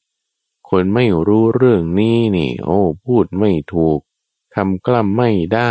[0.71, 3.99] คนไม่รู้เรื่องนี้นี่ โอ้พูดไม่ถูก
[4.55, 5.71] คำกล้ำไม่ได้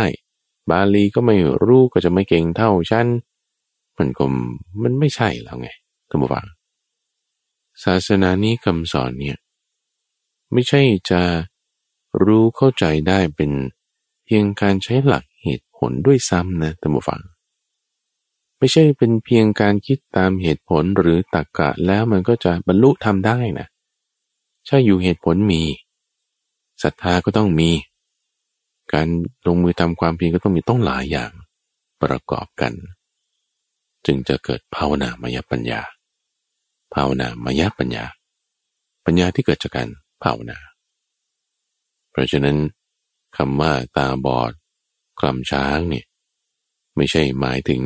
[0.70, 3.06] บาลีก็ไม่รู้ก็จะไม่เก่งเท่าฉัน
[3.98, 4.24] มันก็
[4.82, 5.68] มันไม่ใช่แล้วไง
[6.08, 6.46] ท่านผู้ฟัง
[7.84, 9.38] ศาสนานี้คำสอนเนี่ย
[10.52, 11.22] ไม่ใช่จะ
[12.24, 13.52] รู้เข้าใจได้เป็น
[14.24, 17.20] เพียงการใช้หลักเหตุผลด้วยซ้ำนะท่านผู้ฟัง
[18.58, 23.66] ไม่ใช่เป็นเพียงการคิดตามเหตุผลหรือตรรกกะแล้วมันก็จะบรรลุทำได้นะ
[24.66, 25.62] ใช่อยู่เหตุผลมี
[26.82, 27.70] ศรัทธาก็ต้องมี
[28.92, 29.08] การ
[29.46, 31.30] ลงมือทำความเพียรก็ต้องมีต้องหลายอย่าง
[32.02, 32.72] ประกอบกัน
[34.06, 35.82] จึงจะเกิดภาวนามยปัญญา
[36.94, 38.04] ภาวนามายปัญญา
[39.04, 39.88] ปัญญาที่เกิดจากการ
[40.22, 40.58] ภาวนา
[42.10, 42.56] เพราะฉะนั้น
[43.36, 44.52] คำว่าตาบอด
[45.20, 46.06] กลำช้างเนี่ย
[46.96, 47.82] ไม่ใช่หมายถึง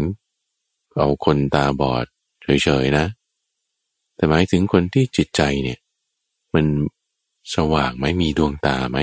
[0.98, 2.06] เอาคนตาบอด
[2.42, 3.06] เฉยๆนะ
[4.16, 5.78] แต่หมายถึงคนที่จิตใจเนี่ย
[6.54, 6.66] มัน
[7.54, 8.98] สว่างไหมมีดวงตาไหม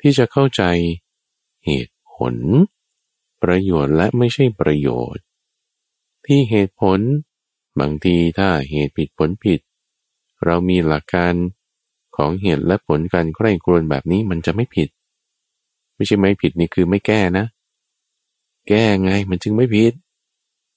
[0.00, 0.62] ที่จะเข้าใจ
[1.66, 2.34] เหตุผล
[3.42, 5.24] ประโยชน์และไม่ใช่ประโยชน์
[6.26, 6.98] ที่เหตุผล
[7.80, 9.60] บางทีถ้าเหตุผิดผลผิด
[10.44, 11.34] เรามีหลักการ
[12.16, 14.88] ของเหตุและผลการใกล้ครวนแบบนี้มันจะไม่ผิด
[15.94, 17.46] ไม่ใช่ไม่ผิดนี่คือไม่แก้นะ
[18.68, 19.92] แก้ไงมันจึงไม่ผิด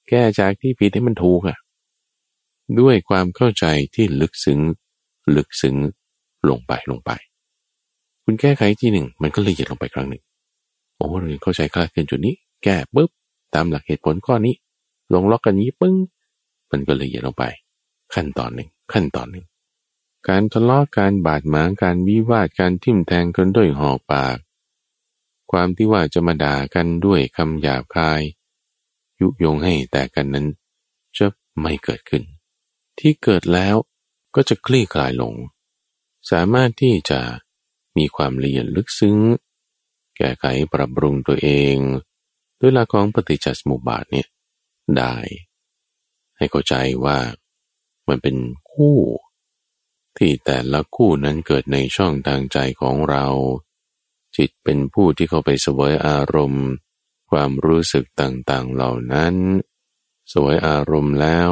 [0.10, 1.58] แก้จากที่ผิดให้มันถูกอะ่ะ
[2.79, 4.60] ด้วยความเข้าใจที่ลึกซึ้ง
[5.36, 5.75] ลึกซึ้ง
[6.49, 7.12] ลงไปลงไป
[8.23, 10.21] คุณแก้ไขที่หนึ่งมันก็ละเอียดลงไปครั้งหนึ่ง
[10.95, 13.10] โอ้เราเข้าใจคลาดเคลื่อนจุดนี้ แก้ปุ๊บ
[13.56, 14.56] ตามหลักเหตุผลข้อนี้
[15.13, 15.95] ลงล็อกกันนี้ปึ้ง
[16.73, 17.45] มันก็ละเอียดลงไป
[18.13, 19.45] ขั้นตอนหนึ่ง ขั้นตอนหนึ่ง
[20.27, 24.38] การทะเลาะการบาดหมางการวิวาทการทิ่มแทงกันด้วยหอกปาก
[25.51, 28.21] ความที่ว่าจะมาด่ากันด้วยคำหยาบคาย
[29.19, 30.47] ยุยงให้แต่กันนั้น
[31.17, 31.27] จะ
[31.62, 32.23] ไม่เกิดขึ้น
[32.99, 33.75] ที่เกิดแล้ว
[34.36, 35.33] ก็จะคลี่คลายลง
[36.31, 37.19] สามารถที่จะ
[37.97, 39.17] มีความละเอียดลึกซึ้ง
[40.17, 41.75] แก้ไขปรับปรุงตัวเอง
[42.59, 44.27] ด้วยหลักของปฏิจจสมุปบาทเนี่ย
[44.97, 45.15] ได้
[46.43, 46.75] ให้เข้าใจ
[47.06, 47.19] ว่า
[48.08, 48.38] มันเป็น
[48.71, 48.97] คู่
[50.17, 53.25] ที่แต่ละคู่นั้นเกิดในช่องทางใจของเรา
[54.36, 56.67] จิตเป็นผู้ที่เข้าไปสวยอารมณ์
[57.29, 59.36] ความรู้สึกต่างๆเหล่านั้น
[60.34, 61.49] สวยอารมณ์แล้ว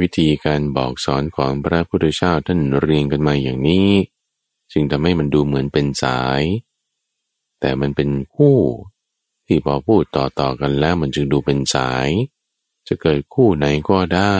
[0.00, 3.90] วิธีการบอกสอนของพระพุทธเจ้าท่านเรียงกันมาอย่างนี้
[4.72, 6.42] จึงทำให้มันดูเหมือนเป็นสาย
[7.60, 8.56] แต่มันเป็นคู่
[9.46, 12.08] ที่พอพูดต่อต่อกันแล้วมันจึงดูเป็นสาย
[12.88, 14.36] จะเกิดคู่ไหนก็ได้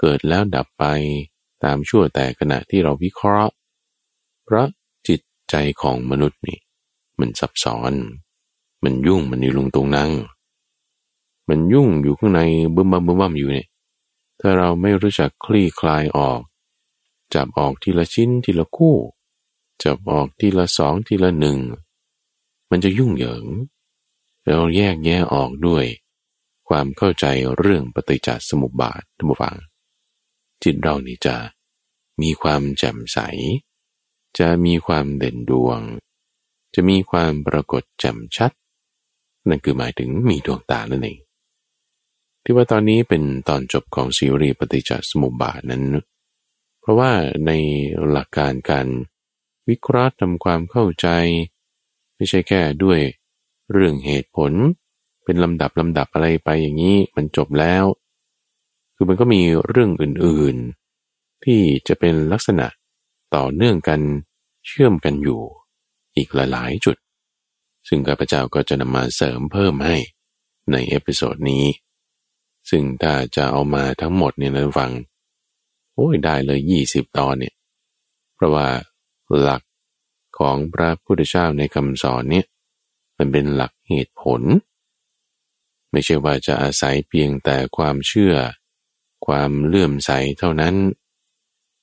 [0.00, 0.84] เกิดแล้วดับไป
[1.64, 3.54] ตามชั่วแต่ขณะที่เราวิเคราะห์
[4.44, 4.66] เพราะ
[5.08, 6.58] จิตใจของมนุษย์นี่
[7.20, 7.92] มันซับซ้อน
[8.84, 10.12] มันยุ่งมันอยู่ลงตรงนั่ง
[11.48, 12.40] มันยุ่งอยู่ข้างใน
[12.74, 13.68] บึ้มบัมบึ้มบัมอยู่เนี่ย
[14.40, 16.40] ถ้าเราไม่รู้จักคลี่คลายออก
[17.34, 18.96] จับออกทีละชิ้นทีละคู่
[19.82, 21.58] จับออกทีละสองทีละหนึ่ง
[22.70, 23.44] มันจะยุ่งเหยิง
[24.44, 25.84] เราแยกแยะออกด้วย
[26.68, 27.26] ความเข้าใจ
[27.58, 29.56] เรื่องปฏิจจสมุปบาทท่านผู้ฟัง
[30.62, 31.36] จิตเรานี่จะ
[32.22, 33.18] มีความแจ่มใส
[34.38, 35.80] จะมีความเด่นดวง
[36.74, 38.52] จะมีความปรากฏแจ่มชัด
[39.48, 41.18] นั่นคือหมายถึงมีดวงตานั่นเอง
[42.42, 45.84] ที่ว่าตอนนี้เป็นตอนจบของซีรีส์ปฏิจจสมุปบาทนั้น
[46.80, 47.12] เพราะว่า
[47.46, 47.50] ใน
[48.10, 48.88] หลักการการ
[49.68, 51.08] วิเคราะห์ทำความเข้าใจ
[52.14, 53.00] ไม่ใช่แค่ด้วย
[53.72, 54.52] เรื่องเหตุผล
[55.26, 57.84] เป็นลำดับลำดับอะไรไปอย่างนี้มันจบแล้ว
[58.94, 62.66] คือมันก็มีเรื่องอื่นๆ ที่จะเป็นลักษณะ
[63.34, 64.00] ต่อเนื่องกัน
[64.66, 65.40] เชื่อมกันอยู่
[66.16, 66.96] อีกหลายๆจุด
[67.88, 69.96] ซึ่งข้าพเจ้าก็จะนำมาเสริมเพิ่มให้
[70.72, 71.64] ใน episode นี้
[72.70, 74.92] ซึ่งถ้าจะเอามาทั้งหมดเนี่ยท่านฟัง
[75.94, 77.54] โอ้ยได้เลยยี่สิบตอนเนี่ย
[78.34, 78.66] เพราะว่า
[79.40, 79.62] หลัก
[80.38, 82.46] ของพระพุทธเจ้าในคำสอนเนี่ย
[83.18, 84.42] มันเป็นหลักเหตุผล
[85.96, 88.34] ไม่ใช่ว่าจะอาศัยเพียงแต่ความเชื่อ
[89.26, 90.74] ความเลื่อมใสเท่านั้น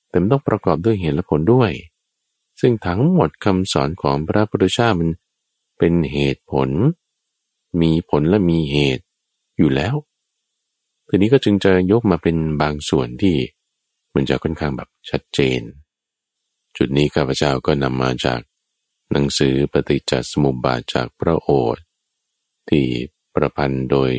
[0.08, 1.72] แต่ต้องประกอบด้วยเหตุและผลด้วย
[2.60, 5.10] ซึ่งทั้งหมดคำสอนของพระพุทธเจ้ามัน
[5.78, 6.68] เป็นเหตุผล
[7.80, 9.04] มีผลและมีเหตุ
[9.58, 9.94] อยู่แล้ว
[11.08, 13.36] ทีนี้ก็จึงจะยกมาเป็นบางส่วนที่
[14.14, 15.60] มันจะค่อนข้างแบบชัดเจน
[16.76, 18.40] จุดนี้ข้าพเจ้าก็นำมาจาก
[19.12, 21.84] หนังสือปฏิจจสมุปบาทจากพระโอษฐ์
[22.70, 22.86] ที่
[23.34, 24.10] ประพันธ์โดย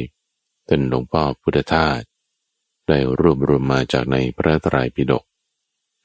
[0.67, 2.01] ท่านหลวงพ่อพุทธทาส
[2.87, 5.23] ได้รวบรวมมาจากในพระไตรปิฎก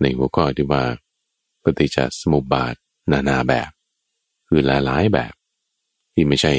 [0.01, 0.85] ในหัวข้อที่ว่า
[1.63, 2.75] ปฏิจจสมุปบาท
[3.11, 3.71] นานาแบบ
[4.49, 5.33] คือหลายๆแบบ
[6.13, 6.55] ที่ไม่ใช่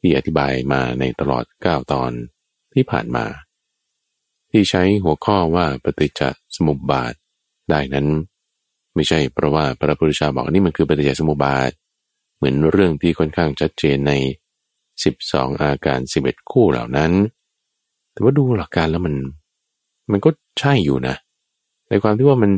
[0.00, 2.10] ที่อธิบายมาในตลอด 9 ตอน
[2.74, 3.26] ที่ผ่านมา
[4.50, 6.22] ที่ใช้หัวข้อว่าปฏิจจ
[6.56, 7.14] สมุปบาท
[7.70, 8.06] ได้นั้น
[8.94, 11.70] ไม่ใช่เพราะว่าพระพุทธเจ้าบอกนี่มันคือปฏิจจสมุปบาท
[12.36, 14.12] เหมือนเรื่องที่ค่อนข้างชัดเจนใน
[15.02, 17.12] 12 อาการ 11 คู่เหล่านั้น
[18.12, 19.14] แต่ว่าดูหลักการแล้วมัน
[20.10, 21.16] มันก็ใช่อยู่นะ
[21.88, 22.52] ในความที่ว่ามัน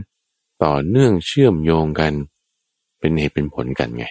[0.64, 2.12] ต่อเนื่องเชื่อมโยงกัน
[2.98, 4.06] เป็นเหตุเป็นผลกันไง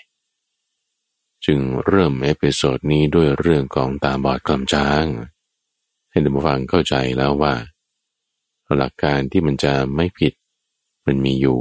[1.46, 5.06] จึงเริ่ม episode นี้ด้วยเรื่องของตาบอดคลำช้าง
[6.10, 7.54] ให้ท่านผู้ฟังเข้าใจแล้วว่า
[8.78, 10.34] หลักการที่มันจะไม่ผิด
[11.06, 11.60] มันมีอยู่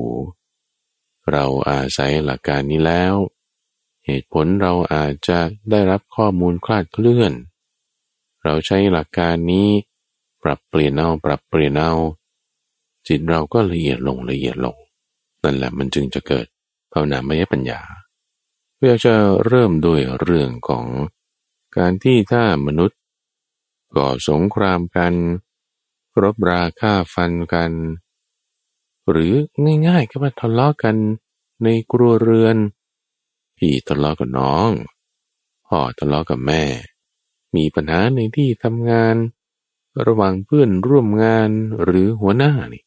[1.32, 3.14] เราอาศัยหลักการนี้แล้ว
[4.06, 5.38] เหตุผลเราอาจจะ
[5.70, 7.32] ได้รับข้อมูลคลาดเคลื่อน
[8.44, 9.68] เราใช้หลักการนี้
[10.42, 11.92] ปรับเปลี่ยนเอาปรับเปลี่ยนเอา
[13.06, 14.76] จิตเราก็ละเอียดลงละเอียดลง
[15.42, 16.46] นั่นแหละมันจึงจะเกิด
[16.92, 17.80] ภาวนามยปัญญา
[18.76, 19.14] เพื่อจะ
[19.46, 20.86] เริ่มด้วยเรื่องของ
[21.76, 22.98] การที่ถ้ามนุษย์
[23.96, 25.14] ก่อสงครามกัน
[26.22, 27.72] รบราฆ่าฟันกัน
[29.10, 29.32] หรือ
[29.86, 30.96] ง่ายๆก็ว่าทะเลาะกัน
[31.64, 32.56] ในครัวเรือน
[33.58, 34.70] พี่ทะเลาะกับน้อง
[35.66, 36.64] พ่อทะเลาะกับแม่
[37.56, 39.16] มีปัญหาในที่ทำงาน
[40.06, 41.50] ระหว่างเพื่อนร่วมงาน
[41.82, 42.84] หรือหัวหน้านี่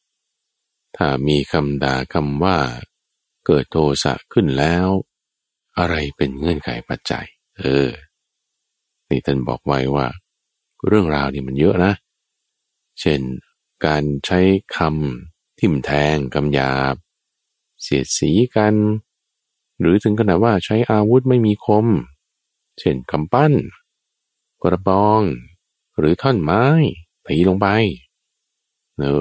[0.98, 2.58] ถ้ามีคำด่าคำว่า
[3.46, 4.88] เกิดโทสะขึ้นแล้ว
[5.78, 7.26] อะไรเป็นเงื่อนไขปัจจัย
[7.58, 7.90] เออ
[9.10, 10.08] นี่ท่านบอกไว้ว่า
[10.88, 11.94] เรื่องราวนี่มันเยอะนะ
[13.00, 13.22] เช่น
[13.86, 14.40] การใช้
[14.78, 16.96] คำทิ่มแทงกำหยาบ
[17.82, 18.76] เสียดสีกัน
[19.80, 21.88] หรือถึงขนาดว่าใช้อาวุธไม่มีคม
[22.80, 23.54] เช่นกำปั้น
[24.64, 25.22] กระบอง
[25.98, 26.64] หรือท่อนไม้
[27.28, 27.68] ตีลงไป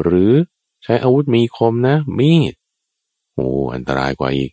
[0.05, 0.33] หรือ
[0.85, 2.55] ใช้อาวุธมีคมนะ มีด
[3.35, 4.51] โอ้อันตรายกว่าอีก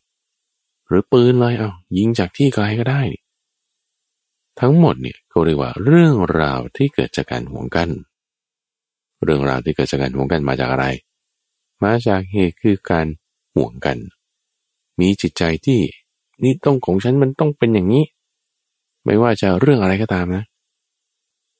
[0.87, 3.01] หรือปืนเลยเอายิงจากที่ไกลก็ได้
[4.59, 7.89] ทั้งหมดเนี่ยเขาเรียกว่าเรื่องราวที่เกิดจากการห่วงกัน
[9.23, 10.85] เรื่องราวที่เกิดจากการห่วงกันมาจากอะไร
[11.83, 13.07] มาจากเหตุคือการ
[13.55, 13.97] ห่วงกัน
[14.99, 15.79] มีจิตใจที่
[16.43, 18.05] นี่ต้องของฉันมันต้องเป็นอย่างนี้
[19.05, 20.43] ไม่ว่าจะเรื่องอะไรก็ตามนะ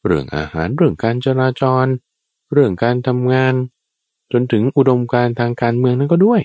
[0.05, 1.85] เรื่องอาหารเรื่องการจราจร
[2.53, 3.53] เรื่องการทำงาน
[4.31, 6.41] จนถึงอุดมการทางการเมืองนั้นก็ด้วย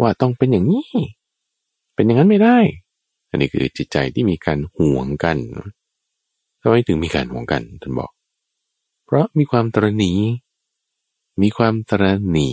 [0.00, 0.88] ว่าต้องเป็นอย่างนี้
[1.94, 2.58] เป็นอย่างนั้นไม่ได้
[3.30, 5.38] อันนี้คือจิตใจที่มีการห่วงกัน
[6.62, 8.10] ทำไมถึงมีการห่วงกันท่านบอก
[9.04, 10.12] เพราะมีความตรณี
[11.42, 12.04] มีความตร
[12.36, 12.50] ณี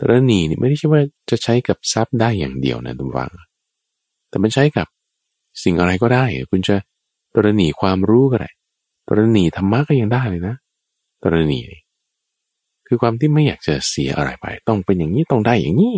[0.00, 3.32] ตรณีนี่ไม่ได้ใช่ว่าจะใช้กับทรัพย์ได้อย่างเดียวนะทุกฝัง
[4.28, 4.86] แต่มันใช้กับ
[5.62, 6.76] สิ่งอะไรก็ได้ คุณจะ
[7.34, 8.50] ตรณีความรู้ก็ได้
[9.08, 10.56] ตรณีธรรมะก็ยังได้เลยนะ
[11.22, 11.60] ตรณี
[12.86, 15.96] คือความที่ไม่อยากจะเสียอะไรไป ต้องเป็นอย่างนี้ต้องได้อย่างนี้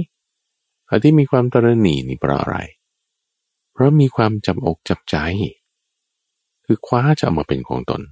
[0.89, 2.57] อที่มีความตรณีนี่เพราะอะไร
[3.73, 5.17] เพราะมีความจับอกจับใจ
[6.65, 8.03] คือคว้าจะเอามาเป็นของตน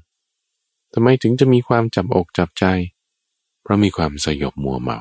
[0.93, 2.65] ทำไมถึงจะมีความจับอกจับใจ
[3.63, 4.99] เพราะมีความสยบมัวเมา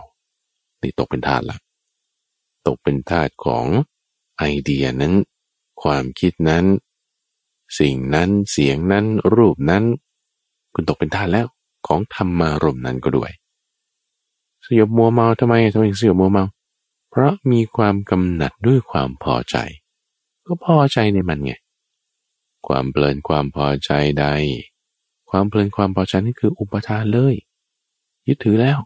[0.86, 1.58] นี่ตกเป็นทาสละ
[2.68, 3.66] ตกเป็นทาสของ
[4.38, 5.14] ไอเดียนั้น
[5.82, 6.66] ความคิดนั้น
[7.80, 9.84] สิ่งนั้นเสียงนั้นรูปนั้น
[10.74, 11.48] คุณตกเป็นทาสแล้ว
[11.88, 13.32] ของธรรมารมนั้นก็ด้วย
[14.66, 16.46] สยบมัวเมาทำไมทำไมสยบมัวเมา
[17.10, 19.58] เพราะมีความกำหนัดด้วยความพอใจ
[20.46, 21.54] ก็พอใจในมันไง
[22.68, 24.26] ความเพลินความพอใจใด
[25.30, 27.36] ความเพลินความพอใจนี่คืออุปทานเลย
[28.28, 28.78] ยึดถือแล้ว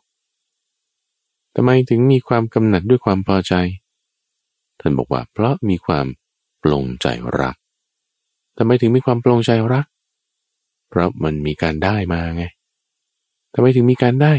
[1.59, 3.53] ำไมถึงมีความกำหนัดด้วยความพอใจ
[4.79, 6.05] ท่านบอกว่าเพราะมีความ
[6.63, 7.07] ปลงใจ
[7.39, 7.55] รัก
[8.57, 9.85] ทำไมถึงมีความปลงใจรัก
[10.89, 12.43] เพราะมันมีการได้มาไง
[13.53, 14.33] ทำไมถึงมีการได้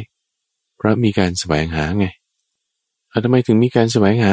[0.76, 2.06] เพราะมีการแสวงหาไง
[3.24, 4.32] ทำไมถึงมีการแสวงหา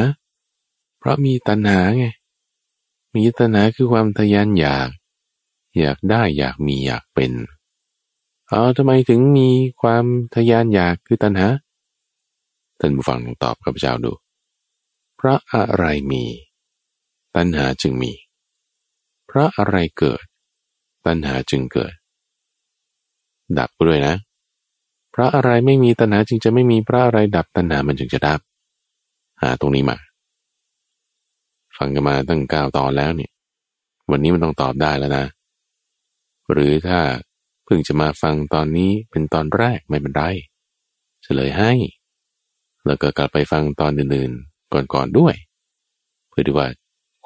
[0.99, 2.07] เพราะมีตัณหาไง
[3.15, 4.89] มีตัณหาคือความทยานอยาก
[5.79, 7.31] อยากได้อยากมีอยากเป็น
[8.49, 9.49] เอาทำไมถึงมี
[9.81, 11.47] ความทยานอยากคือตัณหา
[12.79, 14.11] ท่านผู้ฟังลองตอบข้าพเจ้าดู
[15.19, 16.23] พระอะไรมี
[17.35, 18.11] ตัณหาจึงมี
[19.29, 20.23] พระอะไรเกิด
[21.05, 21.93] ตัณหาจึงเกิด
[23.59, 24.15] ดับด้วยนะ
[25.13, 28.39] พระอะไรไม่มีตัณหาจึงจะไม่มีพระอะไรดับตัณหามันจึงจะดับ
[29.41, 29.97] หาตรงนี้มา
[31.77, 33.31] ฟังกันมาตั้งเก้าตอนแล้วเนี่ย
[34.11, 35.25] วันนี้มันต้องตอบได้แล้วนะ
[36.51, 36.99] หรือถ้า
[37.65, 40.23] เพิ่งจะมาฟังตอนนี้เป็นตอนแรกไม่เป็นไร
[41.23, 41.71] เฉลยให้
[42.87, 45.35] แล้วก็กลับไปฟังตอนอื่นๆก่อนๆด้วย
[46.29, 46.67] เพื่อที่ว่า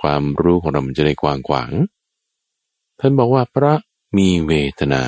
[0.02, 1.71] ความรู้ของเรามันจะได้กว้างขวาง
[3.00, 3.74] ท่านบอกว่าพระ
[4.17, 5.04] มีเวทนา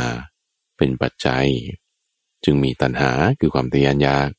[0.77, 1.47] เป็นปัจจัย
[2.43, 4.29] จึงมีตัณหาคือความทยานอยาก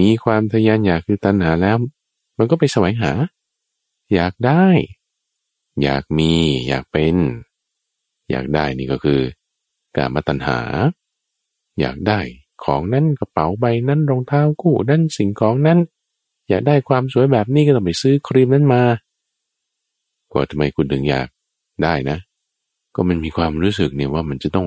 [0.00, 1.76] มีความทยานอยากคือตัณหาแล้ว
[2.38, 3.12] มันก็ไปแสวงหา
[4.14, 4.66] อยากได้
[5.82, 6.32] อยากมี
[6.68, 7.16] อยากเป็น
[8.30, 9.20] อยากได้นี่ก็คือ
[9.96, 10.58] การมตัณหา
[11.80, 12.20] อยากได้
[12.64, 15.78] ของนั้นกระเป๋าใบนั้นรองเท้าคู่นั้นสิ่งของนั้น
[16.48, 18.82] อยากได้ความสวยแบบนี้ก็ต้องไปซื้อครีมนั้นมา
[20.32, 21.28] ว่าทำไมคุณถึงอยาก
[21.82, 22.18] ได้นะ
[22.94, 24.66] ก็มันมีความรู้สึกเนี่ยว่ามันจะต้อง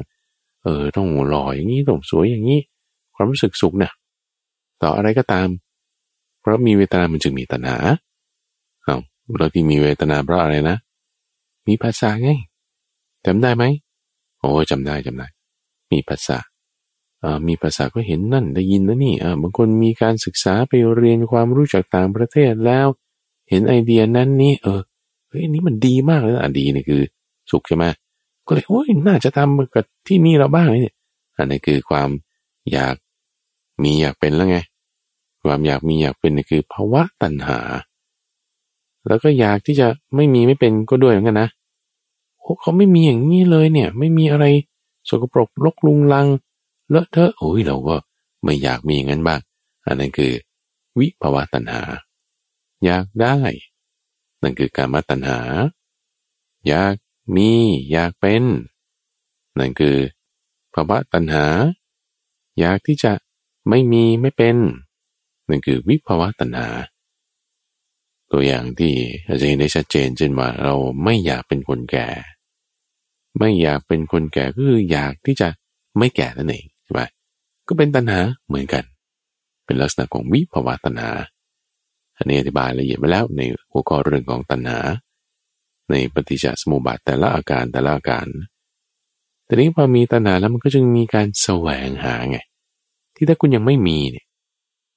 [0.64, 2.60] เออต้องหล่ออย่างนี้ต้องสวยอย่างนี้
[3.16, 3.92] ความรู้สึกสุขนะ
[4.82, 5.48] ต่ออะไรก็ตาม
[6.42, 7.78] เพราะมีเวทนา มันจึงมีตัณหา
[8.84, 8.98] เอา
[9.38, 10.78] เราที่มีเวทนาเพราะอะไรนะ
[11.68, 12.30] มีภาษาไง
[13.26, 13.64] จำได้ไหม
[14.40, 15.28] โอ้จำได้จำได้
[15.92, 16.55] มีภาษาอ่า
[17.48, 22.88] มีภาษาก็เห็นนั่นได้ยินนะนี่บางคนมีการศึกษาไปเรียนความรู้จากต่างประเทศแล้ว
[23.50, 24.82] เห็นไอเดียนั้นนี่เออ
[25.30, 27.02] เฮ้ยนี่มันดีมากเลยอะดีนี่คือ
[27.52, 27.86] สุขใช่ไหม
[28.48, 30.94] ก็เลยโอ้ยน่าจะทำกับที่นี่เราบ้างนี่
[31.38, 32.10] อันนี้คือความ
[32.72, 32.96] อยาก
[33.84, 34.58] มีอยากเป็นแล้วไง
[35.44, 37.60] ความอยากมีอยากเป็นนี่คือภาวะตัณหา
[39.08, 41.50] แล้วก็อยากที่จะไม่มีไม่เป็นก็ด้วยเหมือนกันนะ
[42.62, 44.46] เขาไม่มีอย่างนี้เลยเนี่ย ไม่มีอะไร
[45.10, 46.28] สกปรกลกลุงลัง
[46.90, 47.96] เลอะเทอะโอ้ยเราก็
[48.44, 49.42] ไม่อยากมีอย่างนั้นบ้าง
[49.86, 50.34] อันนั้นคือ
[51.00, 51.82] วิภาวะตัณหา
[52.86, 53.38] อยากได้
[54.42, 55.40] นั่นคือการมาตัณหา
[56.68, 56.96] อยาก
[57.36, 57.52] มี
[57.92, 58.44] อยากเป็น
[59.60, 59.98] นั่นคือ
[60.74, 61.46] ภาวะตัณหา
[62.60, 63.14] อยากที่จะ
[63.70, 64.58] ไม่มีไม่เป็น
[65.50, 66.68] นั่นคือวิภาวะตัณหา
[68.32, 68.94] ตัวอย่างที่
[69.26, 72.08] อาจจะเห็นได้ชัดเจนเช่นว่าเราไม่อยากเป็นคนแก่
[73.40, 75.50] ไม่อยากเป็นคนแก่ก็คืออยากที่จะ
[75.98, 77.02] ไม่แก่นั่นเอง ใช่ไหม
[77.68, 78.84] ก็เป็นตัณหาเหมือนกัน
[79.66, 81.12] เป็นลักษณะของวิภาวะตัณหา
[82.18, 84.80] อันนี้อธิบายละเอียดไปแล้วในหัวข้อเรื่องของตัณหา
[85.92, 88.28] ในปฏิจจสมุปบาทแต่ละอาการแต่ละอาการ
[89.46, 92.38] แต่นี้พอมีตัณหาแล้วมันก็จึงมีการแสวงหาไง
[93.16, 94.26] ที่ถ้าคุณยังไม่มีเนี่ย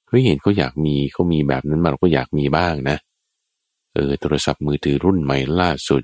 [0.07, 2.97] เฮ้ยเห็นเขาอยากมีเขามีแบบนั้นมาเราก็อยากมีบ้างนะ
[3.93, 6.03] เออโทรศัพท์มือถือรุ่นใหม่ล่าสุด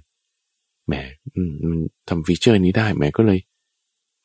[0.88, 0.94] แหม
[1.70, 3.40] มันทำฟีเจอร์นี้ได้แหมก็เลย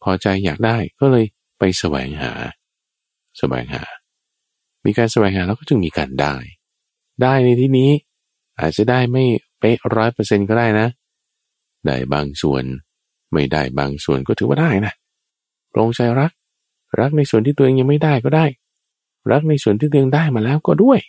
[0.02, 1.24] พอใจอยากได้ก็เลย
[1.60, 2.32] ไปแสวงหา
[3.38, 3.84] แสวงหา
[4.84, 6.34] มีการแสวงหาแล้วก็จึงมีการได้
[7.22, 7.90] ได้ในที่นี้
[8.60, 9.24] อาจจะได้ไม่
[9.58, 10.86] เป๊ะร้อยเปอร์เซ็นก็ได้นะ
[11.86, 12.64] ได้บางส่วน
[13.32, 14.92] ไม่ได้บางส่วนก็ถือว่าได้นะ
[15.72, 16.32] ปรงใจรัก
[17.00, 18.44] รักในส่วนที่ตัวเองยังไม่ได้ก็ได้
[19.30, 21.00] รักในส่วนที่ตัวเองได้มาแล้วก็ด้วย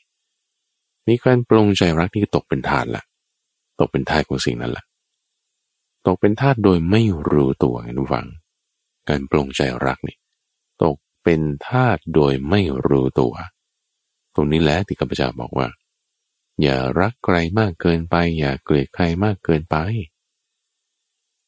[1.07, 3.03] มีการปรงใจรักนี่ตกเป็นทานละ
[3.79, 4.83] ตกเป็นทายของสิ่งนั้นละ
[6.07, 8.27] ตกเป็นทาสโดยไม่รู้ตัวไงทุกฝัง
[9.09, 10.17] การปลงใจรักนี่
[10.83, 13.33] ตกเป็นทาสโดยไม่รู้ตัว
[14.33, 15.67] ตรงนี้แหละที่ข้าพเจ้าบอกว่า
[16.61, 19.75] อย่ารักใครมากเกินไป อย่าเกลียดใครมากเกินไป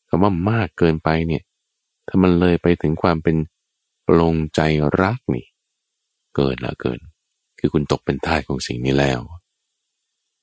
[0.07, 1.43] คำว่ามากเกินไปเนี่ย
[2.07, 3.37] ถ้ามันเลยไปถึงความเป็น
[4.19, 4.61] ลงใจ
[5.01, 5.45] รักนี่
[6.35, 6.99] เกินละเกิน
[7.59, 9.19] คือคุณตกเป็นทาสของสิ่งนี้แล้ว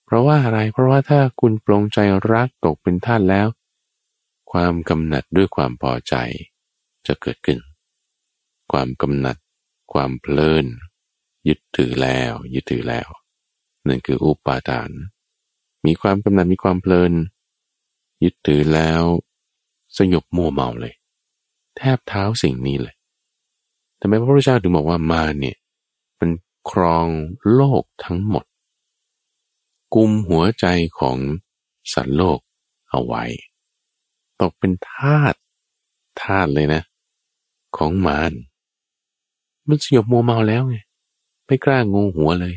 [0.05, 1.99] เพราะว่าอะไรเพราะว่าถ้าคุณปลงใจ
[2.33, 3.49] รักตกเป็นทาสแล้ว
[4.53, 6.15] ความกำหนัดด้วยความพอใจ
[7.07, 7.59] จะเกิดขึ้น
[8.73, 9.37] ความกำหนัด
[9.93, 10.67] ความเพลิน
[11.49, 13.09] ยึดถือแล้ว ยึดถือแล้ว
[13.87, 14.91] นั่นคืออุปาทาน
[15.87, 17.13] มีความกำหนัดมีความเพลิน
[18.25, 19.03] ยึดถือแล้ว
[19.97, 20.95] สยบมัวเมาเลย
[21.77, 22.95] แทบเท้าสิ่งนี้เลย
[24.01, 25.57] ทำไมพระพุทธเจ้าถึงบอกว่ามาเนี่ย
[26.21, 26.31] มัน
[26.71, 27.09] ครอง
[27.55, 28.45] โลกทั้งหมด
[29.95, 30.67] กุมหัวใจ
[30.99, 31.17] ของ
[31.93, 32.39] สัตว์โลก
[32.91, 33.25] เอาไว้
[34.41, 35.35] ตกเป็นทาต
[36.23, 36.83] ทาตเลยนะ
[37.77, 38.33] ของมาร
[39.71, 40.77] มันสยบมัวเมาแล้วไง
[41.47, 42.55] ไม่กล้างูหัวเลย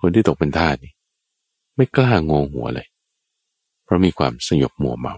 [0.00, 0.92] คนที่ตกเป็นทาสนี่
[1.76, 2.86] ไม่กล้างูหัวเลย
[3.84, 5.14] เพราะมีความสยบมัวเมา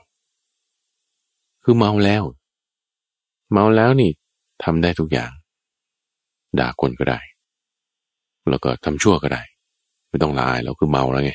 [1.63, 2.23] คือเมาแล้ว
[3.53, 4.11] เมาแล้วนี่
[4.65, 5.31] ทำได้ทุกอย่าง
[6.59, 7.21] ด่าคนก็ได้
[8.51, 9.43] แล้วก็ทำชั่วก็ได้
[10.09, 11.33] ไม่ต้องลายแล้วคือเมาแล้วไง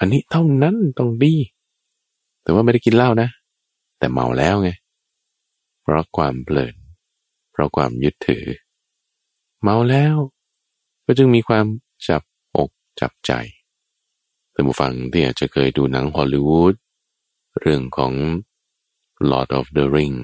[0.00, 1.34] อันนี้เท่านั้นต้องดี
[2.42, 3.28] แต่ว่าไม่ได้กินเหล้านะ
[3.98, 4.70] แต่เมาแล้วไง
[5.82, 6.74] เพราะความเพลิน
[7.52, 8.44] เพราะความยึดถือ
[9.64, 10.16] เมาแล้ว
[11.04, 11.66] ก็จึงมีความ
[12.08, 12.22] จับ
[12.56, 13.32] อกจับใจ
[14.54, 16.74] ท่านผู้ฟังที่อาจจะเคยดูหนังฮอลลีวูด
[17.60, 18.12] เรื่องของ
[19.30, 20.18] Lord of the Ring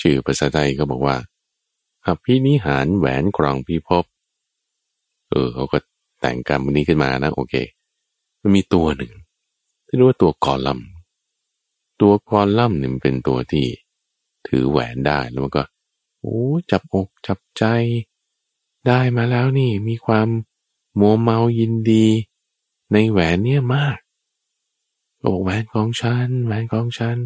[0.00, 1.16] ชื่อภาษาไทยก็บอกว่า
[2.06, 4.04] อภินิหารแหวนกรองพิภพ
[5.28, 5.78] เออเขาก็
[6.20, 7.54] แต่งกรรมนี้ขึ้นมานะ โอเค
[8.40, 9.12] มันมีตัวหนึ่ง
[9.86, 10.80] ที่เรียกว่าตัวกอลัม
[12.00, 13.66] ตัวกอลัมเนี่ยมันเป็นตัวที่
[14.48, 15.62] ถือแหวนได้แล้วมันก็
[16.20, 16.38] โอ้
[16.70, 17.64] จับอกจับใจ
[18.86, 20.28] ได้มาแล้วนี่มีความ
[21.00, 22.06] มัวเมายินดี
[22.92, 23.98] ในแหวนเนี่ยมาก
[25.22, 27.16] บอกแหวนของฉันแหวนของฉัน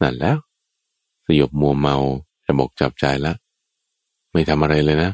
[0.00, 0.38] นั่นแล้ว
[1.24, 1.96] สยบมัวเมา
[2.44, 3.34] จะบอกจับใจละ
[4.32, 5.12] ไม่ทำอะไรเลยนะ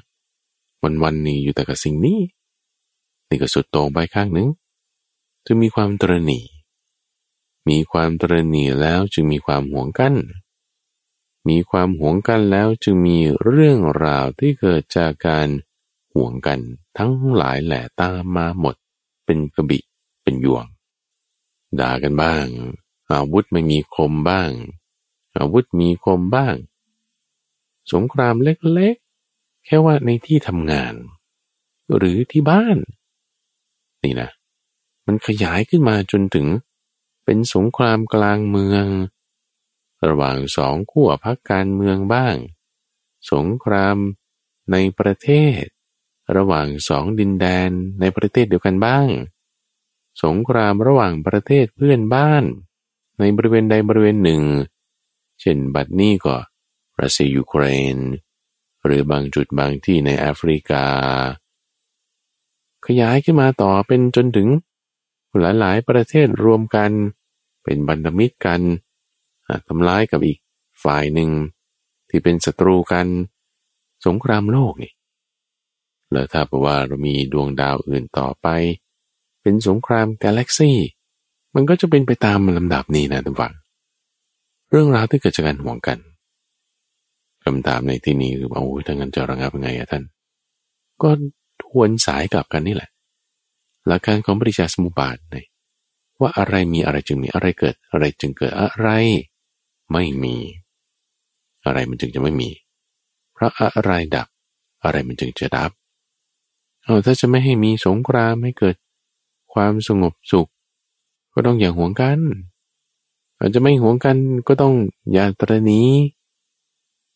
[0.83, 2.19] วันวันนี้อยู่แต่กับสิ่งนี้
[3.29, 4.49] นี่ก็สุดโต่งไปข้างหนึ่ง
[5.47, 6.41] จึงมีความตรณี
[7.69, 10.15] มีความตรณีแล้วจึงมีความห่วงกัน้น
[11.49, 15.49] มีความหวงกันแล้วจึงมีเรื่องราวที่เกิดจากการ
[16.13, 16.61] ห่วงกัน
[16.99, 18.75] ทั้งหลายแหล่ตามมาหมด
[19.25, 19.79] เป็นกระบิ
[20.23, 20.65] เป็นยวง
[21.81, 22.47] ด่ากันบ้าง
[23.13, 24.51] อาวุธไม่มีคมบ้าง
[25.37, 26.55] อาวุธมีคมบ้าง
[27.93, 30.95] สงครามเล็กๆ แค่ว่าในที่ทำงาน
[31.97, 32.79] หรือที่บ้าน
[34.03, 34.31] นี่นะ
[35.07, 36.47] มันขยายขึ้นมาจนถึง
[37.25, 38.87] เป็นสงครามกลางเมือง
[40.07, 42.37] ระหว่างสองขั้วพักการเมืองบ้าง
[43.33, 43.99] สงคราม
[44.73, 45.29] ในประเท
[45.61, 45.63] ศ
[46.37, 49.09] ระหว่างสองดินแดนในประเทศเดียวกันบ้าง
[50.25, 52.45] สงครามระหว่างประเทศเพื่อนบ้าน
[53.19, 54.43] ในบริเวณใดบริเวณหนึ่ง
[55.41, 56.37] เช่นบัดนี้ก็
[57.01, 57.63] รัสเซียยูเคร
[57.95, 57.97] น
[58.85, 60.85] หรือบางจุดบางที่ในแอฟริกา
[62.87, 64.49] ขยายขึ้นมาต่อเป็นจนถึง
[65.39, 66.91] หลายๆประเทศรวมกัน
[67.65, 68.61] เป็นบันธมิตรกัน
[69.69, 70.39] ทำร้ายกับอีก
[70.85, 71.31] ฝ่ายหนึ่ง
[72.11, 73.07] ที่เป็นศัตรูกัน
[74.07, 74.93] สงครามโลกนี่
[76.13, 78.47] แล้วถ้าบอกว่าเรามีดวงดาวอื่นต่อไป
[79.43, 80.79] เป็นสงครามกาแล็กซี่
[81.55, 83.53] มันก็จะเป็นไปตามลำดับนี้นะท่านฟัง
[84.71, 85.99] เรื่องราวที่เกิดจากการห่วงกัน
[87.45, 90.03] คำถามในที่นี้คือว่าโอ้ยถ้างั้นจะระงับยังไงอะท่าน
[91.03, 91.11] ก็
[91.63, 92.91] ทวนสายกลับกันนี่แหละ
[93.87, 95.37] หลักการของปริจจสมุปบาทน
[96.21, 98.89] ว่าอะไรมีอะไรจึงมีอะไรเกิดอะไรจึงเกิดอะไร
[99.93, 100.37] ไม่มี
[101.65, 102.51] อะไรมันจึงจะไม่มี
[103.33, 104.29] เพราะอะไรดับ
[104.85, 105.71] อะไรมันจึงจะดับ
[106.83, 108.77] เอาถ้าจะไม่ให้มีสงครามไม่เกิด
[109.53, 110.51] ความสงบสุข
[111.33, 112.21] ก็ต้องอย่าห่วงกัน
[113.39, 114.17] อาจจะไม่ห่วงกัน
[114.49, 114.75] ก็ต้อง
[115.13, 115.83] อย่าตรณี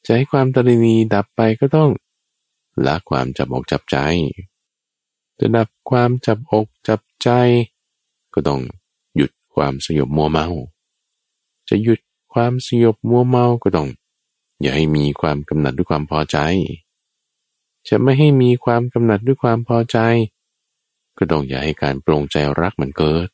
[0.07, 1.91] จะให้ความตรณีดับไปก็ต้อง
[2.87, 3.97] ละความจับอกจับใจ
[5.39, 7.29] จะดับความจับอกจับใจ
[8.35, 8.61] ก็ต้อง
[9.17, 10.47] หยุดความสยบมัวเมา
[11.69, 12.01] จะหยุด
[12.35, 13.89] ความสยบมัวเมาก็ต้อง
[14.61, 16.39] อย่าให้มีความกำหนัดด้วยความพอใจ
[17.89, 19.99] จะไม่ให้มีความกำหนัดด้วยความพอใจ
[21.19, 23.29] ก็ต้องอย่าให้การปรงใจรักมันเกิด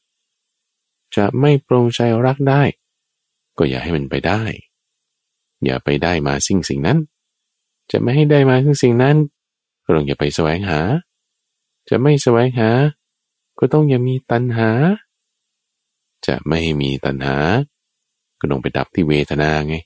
[1.16, 2.62] จะไม่ปรงใจรักได้
[3.58, 4.42] ก็อย่าให้มันไปได้
[5.64, 6.98] อย่าไปได้มาสิ่งสิ่งนั้น
[7.90, 9.16] จะไม่ให้ได้มาสิ่งสิ่งนั้น
[9.84, 10.80] ก็ต้องอย่าไปแสวงหา
[11.88, 12.70] จะไม่แสวงหา
[13.58, 14.70] ก็ต้องอย่ามีตัณหา
[16.26, 17.36] จะไม่ให้มีตัณหา
[18.40, 19.76] ก็ลงไปดับที่เวทนาไง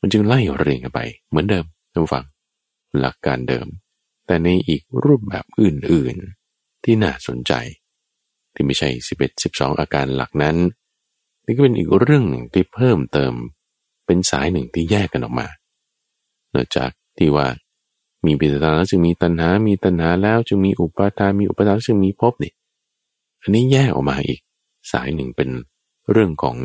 [0.00, 2.24] มันจึงไล่เรียงกันไป เหมือนเดิมท่านฟัง
[3.00, 3.66] หลักการเดิม
[4.26, 7.52] แต่ในอีกรูปแบบอื่นๆ ที่น่าสนใจ
[8.54, 8.88] ที่ไม่ใช่
[9.20, 10.56] 11 12 อาการหลักนั้น
[11.44, 13.32] นี่ก็เป็นอีกเรื่องหนึ่งที่เพิ่มเติม
[14.06, 15.48] เป็นสายหนึ่งที่แยกกันออกมา
[16.54, 17.46] นอกจากที่ว่า
[18.26, 22.52] มีปิตตาแล้วจึงมีตัณหา มีตัณหาแล้วจึงมีอุปาทาน มีอุปาทานจึงมีภพนี่
[23.40, 24.40] อันนี้แยกออกมาอีก
[24.92, 25.50] สายหนึ่งเป็น
[26.10, 26.56] เรื่องของ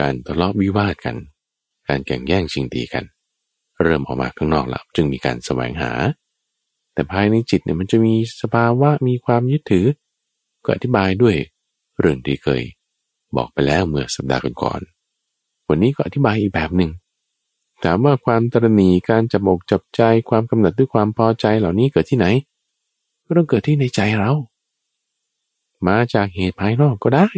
[0.00, 1.16] การทะเลาะวิวาทกัน
[1.88, 3.04] การแข่งแย่งชิงดีกัน
[3.82, 5.92] เริ่มออกมาข้างนอกแล้วจึงมีการแสวงหา
[6.94, 9.86] แต่ภายในจิตเนี่ยมันจะมีสภาวะมีความยึดถือ
[10.64, 11.36] ก็อธิบายด้วย
[12.00, 12.62] เรื่องที่เคย
[13.36, 16.90] บอกไปแล้วเมื่อสัปดาห์ก่อนๆวันนี้ก็อธิบายอีกแบบหนึ่ง
[17.84, 22.26] ถามว่าความตรณีการจับอกจับใจความกำหนัดด้วยความพอใจเหล่านี้เกิดที่ไหน
[23.26, 24.30] ก็ต้องเกิดที่ในใจเรา
[25.86, 27.28] มาจากเหตุภายนอกก็ได้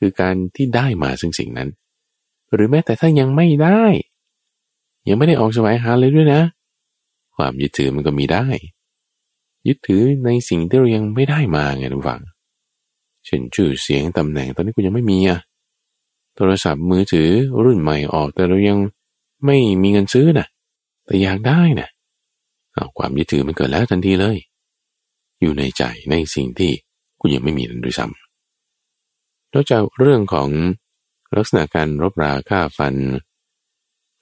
[0.00, 1.68] คือการที่ได้มาซึ่งสิ่งนั้น
[2.54, 3.82] หรือแม้แต่ถ้ายังไม่ได้
[5.08, 6.42] ยังไม่ได้ออกสวายหาเลยด้วยนะ
[7.36, 8.46] ความยึดถือมันก็มีได้
[9.66, 12.20] ยึดถือในสิ่งที่เรายังไม่ได้มาไงทุกฝัง
[13.26, 15.40] เช่นชื่อเสียงตำแหน่งตอนนี้กูยังไม่มีอะ
[16.36, 17.30] โทรศัพท์มือถือ
[17.64, 18.78] รุ่นใหม่ออกแต่เรายัง
[19.44, 20.46] ไม่มีเงินซื้อนะ
[21.04, 21.88] แต่อยากได้นะ
[22.74, 24.36] เอาความยึดถือมันเกิดแล้วทันทีเลย
[25.40, 26.72] อยู่ในใจในสิ่งที่
[27.20, 28.29] กูยังไม่มีนั้นด้วยซ้ำ
[29.54, 30.48] นอกจากเรื่องของ
[31.36, 32.94] ลักษณะการรบราฆ่าฟัน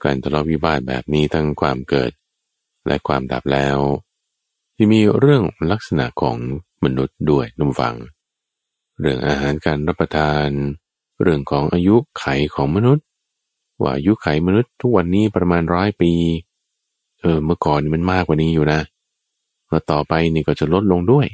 [0.05, 2.13] การทะเลาะวิวาทแบบนี้ทั้งความเกิด
[2.87, 3.79] และความดับแล้ว
[4.75, 6.37] ที่มีเรื่องลักษณะของ
[6.85, 7.95] มนุษย์ด้วยนุ่มฟัง
[9.01, 10.49] เรื่องอาหารการรับประทาน
[11.23, 12.25] เรื่องของอายุไข
[12.55, 13.05] ของมนุษย์
[13.81, 16.13] ว่าอายุไขมนุษย์ทุกวันนี้ประมาณร้อยปี
[17.21, 18.81] เออเมื่อก่อนมันมากกว่านี้อยู่นะ
[19.69, 21.27] แล้วต่อไปนี่ก็จะลดลงด้วย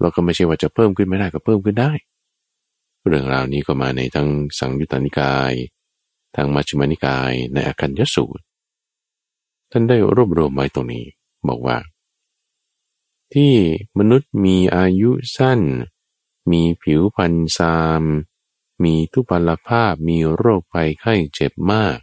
[0.00, 1.92] เราก็ไม่ใช่ว่าจะเพิ่มขึ้นไม่ได้ก็เพิ่มขึ้นได้
[3.06, 4.28] เรื่องราวนี้ก็มาในทั้ง
[4.58, 5.52] สังยุตตานิกาย
[6.36, 8.42] ทางมัชฌิมานิกายในอาการยสูตร
[9.70, 11.04] ท่านได้รวบรวมไว้ตรงนี้
[11.48, 11.76] บอกว่า
[13.34, 13.52] ที่
[13.98, 15.60] มนุษย์มีอายุสั้น
[16.50, 18.02] มีผิวพรรณซาม
[18.84, 21.98] มีทุพพลภาพมีโรคภัยไข้เจ็บมาก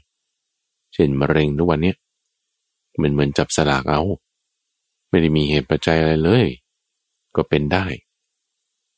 [0.93, 1.93] เช่นมะเร็งทุกวันนี้
[3.01, 4.01] มันเหมือนจับสลากเอา
[5.09, 6.45] ไม่ได้มีเหตุปัจจัยอะไรเลย
[7.35, 7.85] ก็เป็นได้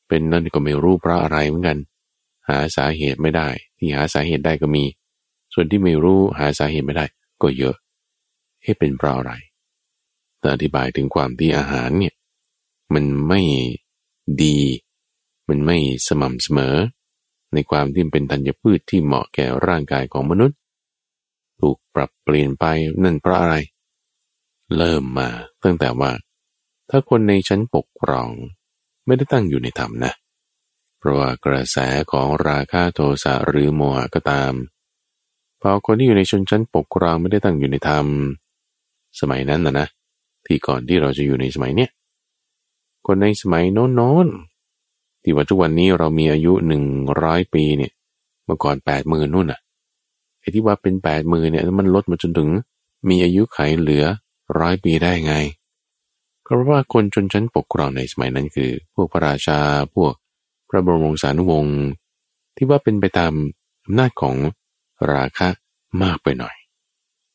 [0.08, 3.48] เป็นนั่นก็ไม่รู้เพราะอะไรเหมือนกันาสาเหตุไม่ได้
[3.78, 4.84] ที่หาสาเหตุได้ก็มี
[5.52, 7.06] ส่วนที่ไม่รู้หาสาเหตุไม่ได้
[7.42, 7.76] ก็เยอะ
[8.62, 9.32] ให้เป็นเพราะอะไร
[10.38, 12.14] แต่อธิบายถึงความที่อาหารเนี่ย
[12.94, 13.40] มันไม่
[14.42, 14.58] ดี
[15.48, 16.76] มันไม่สม่ำเสมอ
[17.54, 20.58] ในความที่เป็นธัญพืชที่เหมาะแก่ร่างกายของมนุษย์
[21.60, 22.64] ถูกปรับเปลี่ยนไป
[23.02, 23.56] นั่นเพราะอะไร
[24.76, 25.28] เริ่มมา
[25.64, 26.10] ตั้งแต่ว่า
[26.90, 28.28] ถ้าคนในชั้นปกครอง
[29.06, 30.12] ไม่ได้ตั้งอยู่ในธรรมนะ
[31.02, 31.78] เพราะว่ากระแส
[32.12, 34.52] ของราคาโทสะหรือโมหะก็ตาม
[35.60, 38.06] พอคนที่อยู่ในชนชั้นปกครองไม่ได้ตั้งอยู่ในธรรม
[39.20, 39.86] สมัยนั้นนะนะ
[40.46, 41.90] ที่ก่อนที่เราจะอยู่ในสมัยเนี้ย
[43.06, 44.28] คนในสมัยโน้น
[45.22, 46.84] ที่ว่าทุกวันนี้เรามีอายุหนึ่ง
[47.22, 47.92] ร้อยปีเนี่ย
[48.44, 49.60] เมื่อก่อนแปดหมื่นนู่นอะ
[50.40, 52.48] ไอ้ที่ว่าเป็นแปดหมื่นเนี่ยมันลดมาจนถึง
[53.08, 54.04] มีอายุไขเหลือ
[54.58, 55.34] ร้อยปีได้ไง
[56.42, 59.58] เพราะว่าคนชนชั้นปกครองในสมัยนั้นคือ พวกพระราชา
[59.94, 60.12] พวก
[60.72, 61.78] พระบรมวงศานุวงศ์
[62.56, 63.32] ที่ว่าเป็นไปตาม
[63.84, 64.34] อำนาจของ
[65.12, 65.48] ราคะ
[66.02, 66.54] มากไปหน่อย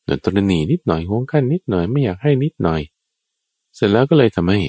[0.04, 2.80] เดินตรนีนิดหน่อยห่วงกันนิดหน่อยไม่อยากให้นิดหน่อย
[3.74, 4.60] เสร็จแล้วก็เลยทำให้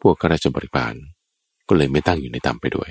[0.00, 0.94] พวกข้าราชบริพาร
[1.68, 2.90] ก็เลยไม่ตั้งอยู่ในธรรมไปด้วย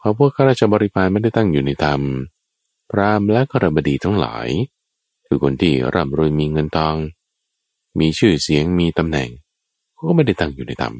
[0.00, 2.00] พอพวกข้าราชบริพารไม่ได้ตั้งอยู่ในธรรม
[2.90, 4.48] พราหมณ์และกระบดีทั้งหลาย
[5.26, 6.96] คือคนที่ร่ำรวยมีเงินทอง
[8.00, 9.28] มีชื่อเสียงมีตำแหน่ง
[9.98, 10.94] ก็ไม่ได้ตั้งอยู่ในธรรม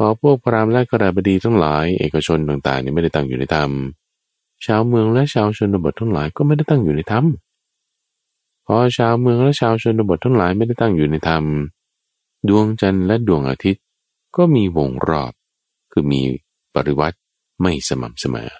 [0.00, 3.70] พอพวกพราหมณ์และกระบดีทั้งหลาย เอกชนต่างๆนี่ไม่ได้ตั้งอยู่ในธรรม
[4.66, 7.24] ชาวเมืองและชาวชนบททั้งหลายก็ไม่ได้ตั้งอยู่ในธรรม
[8.66, 11.44] พอชาวเมืองและชาวชนบททั้งหลายไม่ได้ตั้งอยู่ในธรรม
[12.48, 13.84] ดวงจันทร์และดวงอาทิตย์
[14.36, 15.32] ก็มีวงรอบ
[15.92, 16.20] คือมี
[16.74, 17.18] ปริวัติ
[17.62, 18.50] ไม่สม่ำเสมอ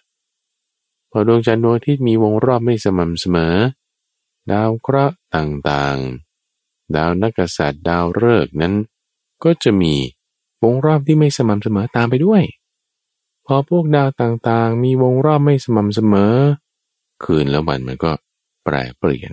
[1.10, 3.54] พอดวงจันทร์ดวงอาทิตย์มีวงรอบไม่สม่ำเสมอ
[4.50, 8.74] ดาวเคราะห์ต่างๆ ดาวนักษัตริย์ดาวฤกษ์นั้น
[9.44, 9.94] ก็จะมี
[10.62, 12.42] วงรอบที่ไม่สม่ำเสมอตามไปด้วย
[13.46, 16.34] พอพวกดาวต่างๆ มีวงรอบไม่สม่ำเสมอ
[17.24, 18.12] คืนและวันมันก็
[18.64, 19.32] แปรเปลี่ยน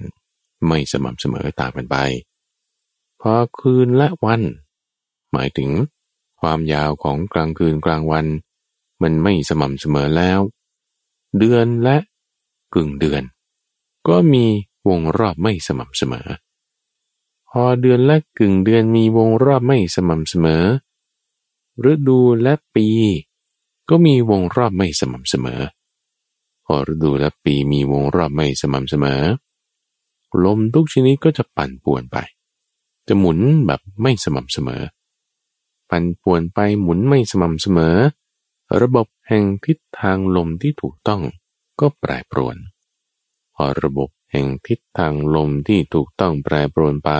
[0.67, 1.97] ไม่สม่ำเสมอตามกันไป
[3.21, 4.41] พอคืนและวัน
[5.31, 5.71] หมายถึง
[6.41, 8.25] ความยาวของกลางคืนกลางวัน
[9.01, 10.39] มันไม่สม่ำเสมอแล้ว
[11.39, 11.97] เดือนและ
[12.75, 13.23] กึ่งเดือน
[14.07, 14.45] ก็มี
[14.89, 16.27] วงรอบไม่สม่ำเสมอ
[17.49, 20.63] พอเดือนและกึ่งเดือนมีวงรอบไม่สม่ำเสมอ
[21.91, 22.87] ฤดูและปี
[23.89, 25.61] ก็มีวงรอบไม่สม่ำเสมอ
[26.65, 29.21] พอฤดูและปีมีวงรอบไม่สม่ำเสมอ
[30.43, 32.17] ลมทุกชนิดก็จะปั่นป่วนไป
[33.07, 34.83] จะหมุนแบบไม่สม่ำเสมอ
[35.89, 37.95] ปั่นป่วนไปหมุนไม่สม่ำเสมอ
[38.81, 41.21] ระบบแห่งทิศทางลมที่ถูกต้อง
[41.79, 42.57] ก็แปรปรวน
[43.55, 47.11] พอระบบแห่งทิศทางลมที่ถูกต้องแปรปรวนไป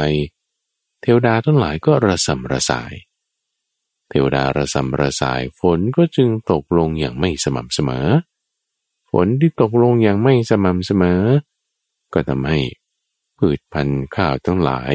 [1.02, 2.94] เทวดาทั้งหลายก็ระสำระสาย
[4.10, 8.08] เทวดาระสำระสายฝนก็จึงตกลงอย่างไม่สม่ำเสมอ
[9.12, 11.22] ฝนที่ตกลงอย่างไม่สม่ำเสมอ
[12.14, 12.60] ก็ทำให้
[13.38, 14.94] พืชพันธุ์ข้าวทั้งหลาย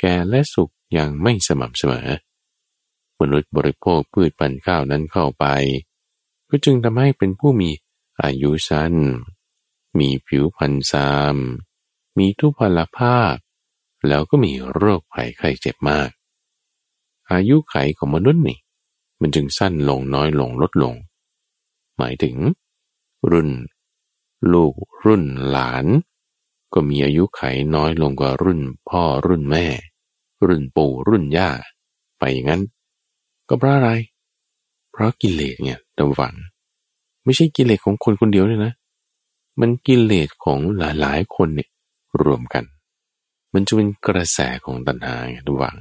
[0.00, 2.08] แก่และสุกอย่างไม่สม่ำเสมอ
[3.20, 5.46] มนุษย์บริโภคพืชพันธุ์ข้าวนั้นเข้าไป
[6.48, 7.70] ก็จึงทำให้เป็นผู้มี
[8.22, 8.94] อายุสั้น
[9.98, 11.36] มีผิวพรรณซาม
[12.18, 13.34] มีทุพพลภาพ
[14.08, 16.10] แล้วก็มีโรคภัยไข้เจ็บมาก
[17.32, 18.58] อายุไขของมนุษย์นี่
[19.20, 20.94] มันจึงสั้นลงน้อยลงลดลง
[21.96, 22.36] หมายถึง
[23.30, 23.50] รุ่น
[24.52, 24.74] ลูก
[25.04, 25.86] รุ่นหลาน
[26.74, 27.42] ก็มีอายุไข
[27.74, 29.66] น้อยลงกว่ารุ่นพ่อรุ่นแม่
[30.46, 31.50] รุ่นปู่รุ่นย่า
[32.18, 32.62] ไปอย่างนั้น
[33.48, 33.90] ก็เพราะอะไร
[34.92, 36.34] เพราะกิเลสเนี่ยตะวัง
[37.24, 38.72] ไม่ใช่กิเลสของคนคนเดียวเลยนะ
[39.60, 41.68] มันกิเลสของหลายๆคนเนี่ย
[42.22, 42.64] รวมกัน
[43.54, 45.76] มันจะเป็นกระแสของตัณหาไงทุกวัง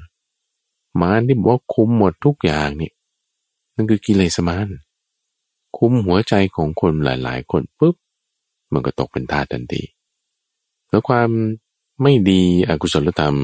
[1.02, 2.92] มารที่บอกว่าคุมหมดทุกอย่างนี่
[3.76, 4.68] นั่นคือกิเลสมาร
[5.78, 7.96] คุมหัวใจของคนหลายๆ คนปุ๊บ
[8.74, 9.84] มันก็ตกเป็นทาสทันที
[10.90, 11.30] แล้วความ
[12.02, 13.36] ไม่ดีอกุศลธรรม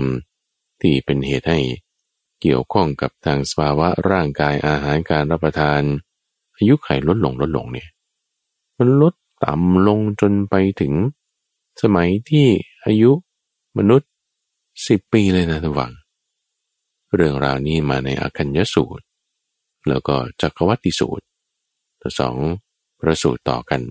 [0.82, 1.60] ที่เป็นเหตุให้
[2.42, 5.82] เกี่ยวข้องกับทางสภาวะร่างกายอาหารการรับประทาน
[6.56, 7.90] อายุไขลดลงลดลงเนี่ย
[8.78, 10.94] มันลดต่ำลงจนไปถึง
[11.82, 12.48] สมัยที่
[12.86, 13.12] อายุ
[13.78, 14.10] มนุษย์
[14.88, 15.92] สิบปีเลยนะทุกฝัง
[17.16, 19.06] เรื่องราวนี้มาในอาคัญยสูตร
[19.90, 21.26] แล้วก็จักรวัติสูตร
[22.02, 22.36] ทั้งสอง
[23.00, 23.82] ประสูตรต่อกัน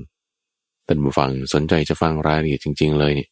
[0.86, 3.30] ท่านผู้ฟังสนใจจะฟังรายละเอียดจริง ๆ เลยเนี่ย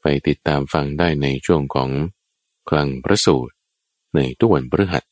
[0.00, 1.90] ไปติดตามฟังได้ในช่วงของ
[2.68, 3.54] คลังพระสูตร
[4.14, 5.04] ในทุกวันพฤหัส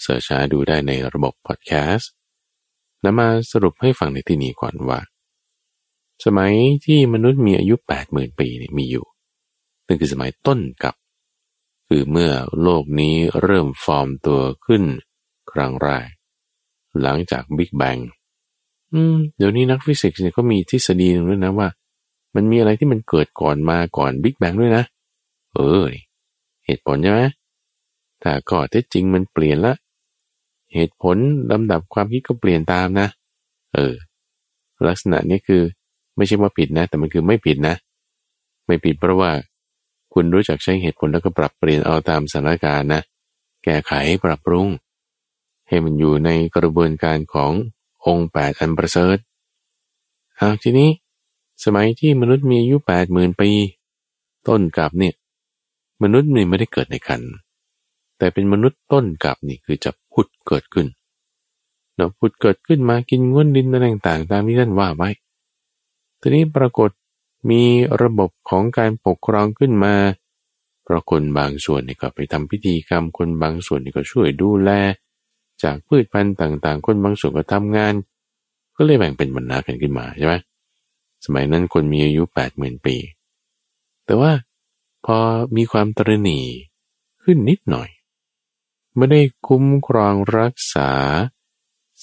[0.00, 2.10] เสิร์ชหาดูได้ในระบบพอดแคสต์
[3.04, 5.00] นำมาสรุปให้ฟังในที่นี้ก่อนว่า
[6.24, 6.52] สมัย
[6.84, 9.06] ที่มนุษย์มีอายุ 8 0,000 ปีนี่มีอยู่
[9.86, 10.94] นั่นคือสมัยต้นกับ
[11.92, 12.32] คือเมื่อ
[12.62, 14.82] โลกนี้เริ่มฟอร์มตัวขึ้น
[15.52, 16.08] ครั้งแรก
[17.02, 17.96] หลังจากบิ๊กแบง
[18.92, 21.68] อืมเดี๋ยวนี้นักฟิสิกส์เนี่ยก็มีทฤษฎีหนึ่งด้วยนะว่า
[22.34, 24.84] มันมีอะไรที่มันเกิดก่อนมาก่อนบิ๊กแบงด้วยนะ
[25.54, 25.86] เออ
[26.66, 27.20] เหตุผลใช่ไหม
[28.20, 29.74] แต่ข้อเท็จจริงมันเปลี่ยนละ
[30.74, 31.16] เหตุผล
[31.52, 33.08] ลำดับความคิดก็เปลี่ยนตามนะ
[33.74, 33.94] เออ
[34.88, 35.62] ลักษณะนี้คือ
[36.16, 37.74] ไม่ใช่ว่าผิดนะ แต่มันคือไม่ผิดนะ
[38.66, 39.30] ไม่ผิดเพราะว่า
[40.14, 43.02] คุณรู้จักใช้เหตุผลแล้วก็ปรับเปลี่ยนเอาตามสถานการณ์นะ
[43.64, 43.92] แก้ไข
[44.24, 44.66] ปรับปรุง
[45.68, 47.52] ให้มันอยู่ในกระบวนการของ
[48.06, 49.16] องค์แปดอันประเสริฐ
[50.36, 50.90] เอาทีนี้
[51.64, 53.50] สมัยที่มนุษย์มีอายุแปดหมื่นปี
[54.48, 55.14] ต้นกับเนี่ย
[56.02, 57.22] มนุษย์นี่ไม่ได้เกิดในคัน
[58.18, 60.86] แต่เป็นมนุษย์ต้นกับนี่คือจะพุดเกิดขึ้น
[61.96, 65.10] เนาะพุดเกิดขึ้นมากินง้วนดินอะไรต่างๆตามที่ท่านว่าไว้
[66.20, 66.90] ทีนี้ปรากฏ
[67.48, 67.62] มี
[68.02, 69.94] ระบบของการปกครองขึ้นมา
[70.82, 74.70] เพราะคนบางส่วนนี่ก็ไปทำพิธีกรรม คนบางส่วนนี่ก็ช่วยดูแล
[75.62, 77.94] จากพืชพันธุ์ต่างๆ คนบางส่วนก็ทำงาน
[78.76, 80.34] ก็เลยแบ่งเป็นบรรณากันขึ้นมาใช่ไหม
[81.24, 82.96] สมัยนั้นคนมีอายุแปดหมื่นปี
[84.04, 84.32] แต่ว่า
[85.06, 85.18] พอ
[85.56, 86.40] มีความตรณี
[87.22, 87.88] ขึ้นนิดหน่อย
[88.96, 90.90] ไม่ได้คุ้มครองรักษา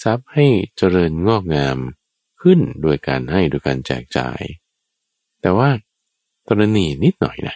[0.01, 0.45] ทรัพย์ให้
[0.77, 1.77] เจริญงอกงาม
[2.41, 4.41] ขึ้นโดยการให้โดยการแจกจ่าย
[5.41, 5.69] แต่ว่า
[6.47, 7.55] ตรณีนิดหน่อยนะ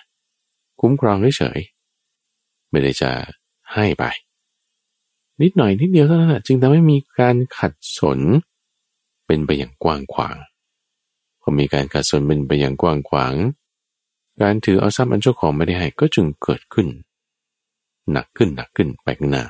[0.80, 1.60] คุ้มครองเฉย
[2.70, 3.12] ไม่ได้จะ
[3.74, 4.04] ให้ไป
[5.42, 8.20] นิดหน่อยนิดเดียวเท่านั้นจึงทำให้มีการขัดสน
[9.26, 10.36] เป็นไปอย่างกว้างขวาง
[11.42, 13.34] พอมีการขัดสนเป็นไปอย่างกว้างขวาง
[14.42, 16.88] การถือเอาทรัพย์อันเจ้าของไม่ได้ให้ก็จึงเกิดขึ้น
[18.12, 19.46] หนักขึ้นหนักขึ้นไปข้างหน้า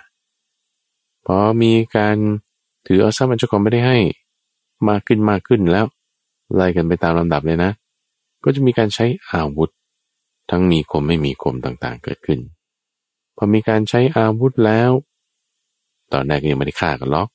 [1.26, 2.18] พอมีการ
[2.88, 3.98] ถือเอาทรัพย์อันเจ้าของไม่ได้ให้
[4.90, 5.86] มากขึ้นมากขึ้นแล้ว
[6.56, 7.72] ไล่กันไปตามลำดับเลยนะ
[8.44, 9.70] ก็จะมีการใช้อาวุธ
[10.50, 12.40] ทั้งมีคมไม่มีคมต่างๆเกิดขึ้น
[13.38, 14.92] พอมีการใช้อาวุธแล้ว
[16.14, 17.30] ตอนแรกยังไม่ได้ฆ่ากันล็อก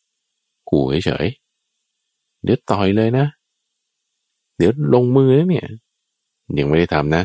[0.71, 3.27] กูเฉยๆเดี๋ยวต่อยเลยนะ
[4.57, 5.67] เดี๋ยวลงมือเนี่ย
[6.59, 7.23] ยังไม่ได้ทำนะ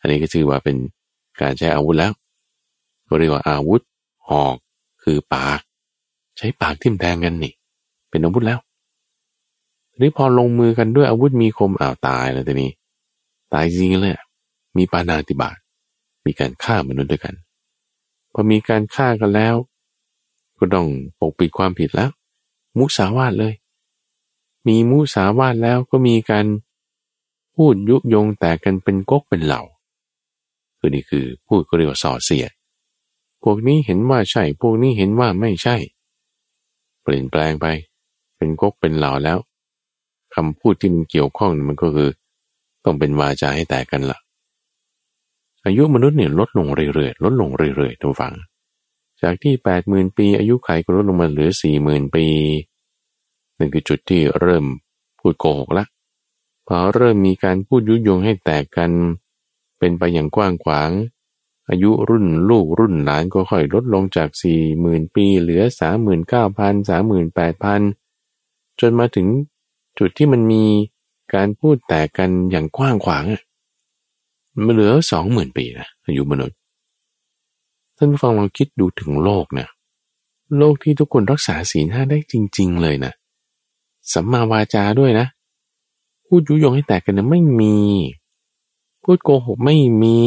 [0.00, 0.76] อันนี้ก็ชื่อว่าเป็น
[1.40, 2.12] การใช้อาวุธแล้ว
[3.18, 3.82] เรียกว่าอาวุธ
[4.28, 4.56] หอก
[5.02, 5.60] คือปาก
[6.38, 7.52] ใช้ปากทิ่มแทงกันนี่
[8.10, 8.58] เป็นอาวุธแล้ว
[9.90, 12.70] ทีนี้พอลงมือกันด้วยอาวุธมีคมอ้าวตายแล้วทีนี้
[13.52, 14.16] ตายจริงเลย
[14.76, 15.56] มีปานาติบาต
[16.24, 17.34] มีการฆ่ามนุษย์ด้วยกัน
[18.32, 19.54] พอมีการฆ่ากันแล้ว
[20.58, 20.86] ก็ต้อง
[21.18, 22.10] ปกปิดความผิดแล้ว
[22.78, 23.54] มุสาวาทเลย
[24.68, 26.46] มีมุสาวาทแล้วก็มีการ
[27.54, 29.62] พูดยุยงแต่กันเป็นก๊กเป็นเหล่า
[30.78, 32.52] คือนี่คือพูดก็เรียกว่าส่อเสียด
[33.42, 35.76] พวกนี้เห็นว่าใช่ พวกนี้เห็นว่าไม่ใช่
[37.02, 37.66] เปลี่ยนแปลงไป
[38.36, 39.38] เป็นก๊กเป็นเหล่าแล้ว
[40.34, 42.10] คำพูดที่มันเกี่ยวข้องมันก็คือ
[42.84, 44.18] ต้องเป็นวาจาให้แตกกันละ่ะ
[45.64, 48.34] อายุมนุษย์เนี่ยลดลงเรื่อยๆลดลงเรื่อยๆทุกฝัง
[49.22, 52.26] จากที่แปดหมื่นปี อายุไขก็ลดลงมาเหลือสี่หมื่นปี
[53.58, 54.64] นั่นคือจุดที่เริ่ม
[55.20, 55.84] พูดโกหกละ
[56.66, 58.90] พอเริ่มมีการพูดยุยงให้แตกกัน
[59.78, 60.90] เป็นไปอย่างกว้างขวาง
[61.68, 67.80] อายุรุ่นลูกรุ่นหลานก็ค่อยลดลงจากสี่หมื่นปี เหลือสามหมื่นเก้าพันสามหมื่นแปดพัน
[68.80, 69.26] จนมาถึง
[69.98, 70.64] จุดที่มันมี
[71.34, 73.42] การพูดแตกกันอย่างกว้างขวางอะ
[74.64, 76.58] มันเหลือสองหมื่นปีนะอายุมนุษย์
[77.96, 79.66] ท่านผู้ฟังลองคิดดูถึงโลกนะ
[80.58, 83.12] โลกที่ทุกคนรักษาศีลห้าได้จริง ๆ เลยนะ
[84.12, 85.26] สัมมาวาจาด้วยนะ
[86.26, 87.76] พูดยุยงให้แตกกันนะไม่มี
[89.02, 90.20] พูดโกหกไม่มี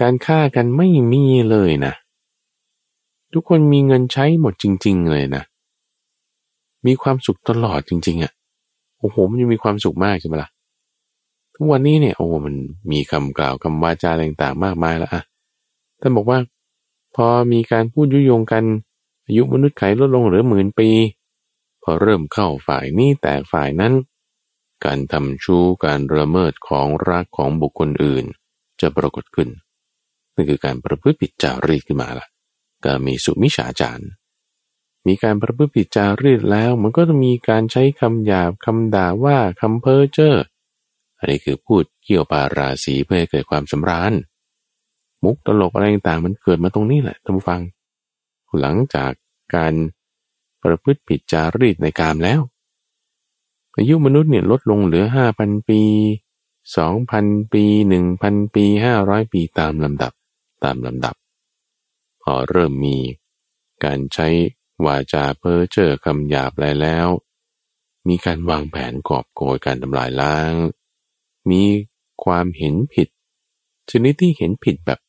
[0.00, 1.92] การฆ่ากันไม่มีเลยนะ
[3.32, 5.42] ทุกคนมีเงินใช้หมดจริง ๆ เลยนะ
[6.86, 8.32] มีความสุขตลอดจริง ๆอะ่ะ
[9.00, 10.50] โอ้โหมันยังมีความสุขมากใช่ไหมละ่ะ
[11.54, 12.54] ทุกวันนี้เนี่ยโอ้มัน
[12.92, 15.22] มีคำกล่าวคำวาจาอะไรต่างๆมากมายแล้วอะ
[16.00, 16.38] ท่านบอกว่า
[17.16, 18.64] พอมีการพูดยุยงกัน
[19.26, 20.90] อายุมนุษย์ไขลดลงเหลือหมื่นปี
[21.82, 23.92] พอเริ่มเข้าฝ่ายนี้แต่ฝ่ายนั้น
[24.84, 28.24] การทำชู้การระเมิดของรักของบุคคลอื่น
[28.80, 29.48] จะปรากฏขึ้น
[30.34, 32.26] นั่นคือการประพฤติผิดจารีตขึ้นมาละ
[32.84, 34.04] ก็มีสุมิฉาจาร
[35.06, 40.36] มีการประพฤติผิดจารีตแล้ว มันก็จะมีการใช้คำหยาบคำด่าว่าคำเพ้อเจ้อ
[41.18, 44.12] อันนี้คือพูดเกี่ยวปาราศีเพื่อให้เกิดความสำราญ
[45.24, 47.60] มุกตลกอะไรต่างมันเกิดมาตรงนี้แหละท่านผู้ฟัง
[48.60, 49.12] หลังจาก
[49.54, 49.74] การ
[50.62, 52.40] ประพฤติผิดจารีตในกามแล้ว
[53.76, 55.82] อายุมนุษย์เนี่ยลดลงเหลือห้าพันปี
[56.76, 60.12] สองพันปีหนึ่งพันปีห้าร้อยปีตามลำดับ
[60.64, 61.14] ตามลำดับ
[62.22, 62.96] พอเริ่มมี
[63.84, 64.28] การใช้
[64.86, 67.08] วาจาเพ้อเจ้อคำหยาบอะไรแล้ว
[68.08, 70.52] มีการวางแผนกอบโกยการทำลายล้าง
[71.50, 71.62] มี
[72.24, 73.08] ความเห็นผิด
[73.90, 75.00] ชนิดที่เห็นผิดแบบ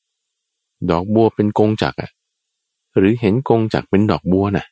[0.90, 2.12] ดอกบัวเป็นกงจักอะ
[2.98, 4.66] หรือเห็นกงจักเป็นดอกบัวน่ะ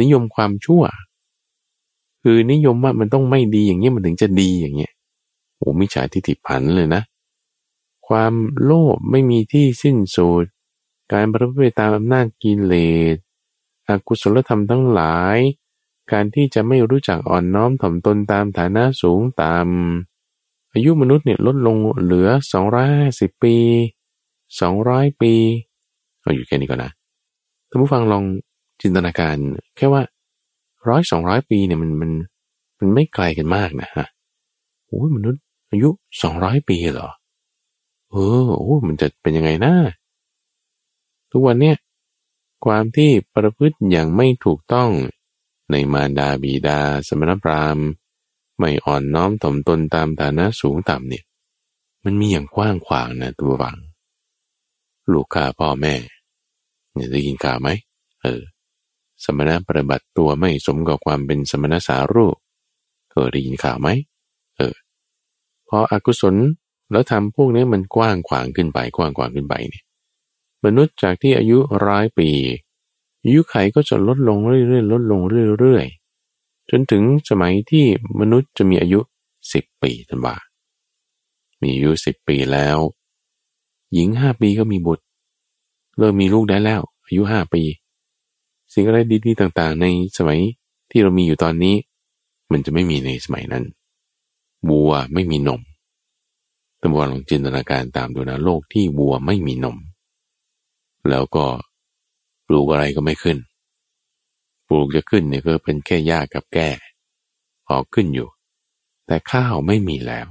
[0.00, 0.82] นิยมความชั่ว
[2.22, 4.92] คือนิยมว่ามันต้องไม่ดีอย่างเงี้ยมันถึงจะดีอย่างเงี้ย
[5.56, 7.02] โอ้มิจฉาทิฏฐิผันเลยนะ
[8.08, 8.32] ความ
[8.64, 10.44] โลภไม่มีที่สิ้นสุด
[11.12, 12.74] การประพฤติตามอำนาจกิเล
[13.14, 13.16] ส
[13.88, 15.38] อกุศลธรรมทั้งหลาย
[16.12, 19.66] การที่จะไม่รู้จักอ่อนน้อมถ่อมตนตามฐานะสูงตาม
[20.72, 22.28] อายุมนุษย์เนี่ยลดลงเหลือ
[22.86, 23.56] 250 ปี
[24.38, 25.32] 200 ปี
[26.20, 26.92] เอาอยู่แค่นี้ก่อนนะ
[27.68, 28.24] ท่านผู้ฟังลอง
[28.82, 29.36] จินตนาการ
[29.76, 30.02] แค่ว่า
[30.88, 32.10] ร้อยสองร้อยปีเนี่ยมันมัน
[32.78, 34.06] มันไม่ไกลกันมากนะฮะ
[34.86, 35.88] โอ้ยมนุษย์อายุ
[36.22, 37.10] สองร้อยปีเหรอ
[38.10, 39.74] เออโอ้มันจะเป็นยังไงนะ
[41.32, 41.76] ทุกวันเนี่ย
[42.64, 44.90] ความที่ประพฤติอย่างไม่ถูกต้อง
[45.70, 47.86] ในมารดาบิดา สมณพราหมณ์
[48.58, 51.24] ไม่อ่อนน้อมถ่อมตนตามฐานะสูงต่ำเนี่ย
[52.04, 53.76] มันมีอย่างกว้างขวางนะตัววัง
[55.12, 55.94] ลูกค้าพ่อแม่
[56.92, 57.68] เนี่ยได้ยินข่าวไหม
[58.22, 58.40] เออ
[59.24, 62.36] สมณะปฏิบัติตัวไม่สมกับความเป็นสมณสารูป
[63.10, 63.88] เคยได้ยินข่าวไหม
[64.56, 64.74] เออ
[65.68, 66.36] พออกุศล
[66.90, 69.83] แล้วทำพวกนี้มันกว้างขวางขึ้นไปกว้างขวางขึ้นไปเนี่ย
[70.64, 72.30] มนุษย์จากที่อายุร้อยปี
[73.22, 75.20] อายุไขก็จะลดลงเรื่อยๆลดลง
[75.58, 77.84] เรื่อยๆจนถึงสมัยที่
[78.20, 79.00] มนุษย์จะมีอายุ
[79.52, 80.36] สิบปีทันว่า
[81.60, 82.78] มีอายุสิบปีแล้ว
[83.94, 85.04] หญิงห้าปีก็มีบุตร
[85.98, 87.62] เริ่มมีลูกได้แล้ว อายุห้าปี
[88.72, 89.86] สิ่งอะไรดีๆต่างๆ ใน
[90.18, 90.40] สมัย
[90.90, 91.76] ที่เรามีอยู่ตอนนี้
[92.52, 93.64] มันจะไม่มีในสมัยนั้น
[94.68, 95.60] วัวไม่มีนม
[96.80, 99.76] ต่ว่าลองจินตนาการตามดูนะโลกที่วัวไม่มีนม
[101.10, 101.46] แล้วก็
[102.46, 103.38] ปลูกอะไรก็ไม่ขึ้น
[104.68, 106.68] ปลูกจะขึ้นเนี่ยก็เป็นแค่หญ้ากับแก่
[107.66, 108.28] พอขึ้นอยู่
[109.06, 110.26] แต่ข้าวไม่มีแล้ว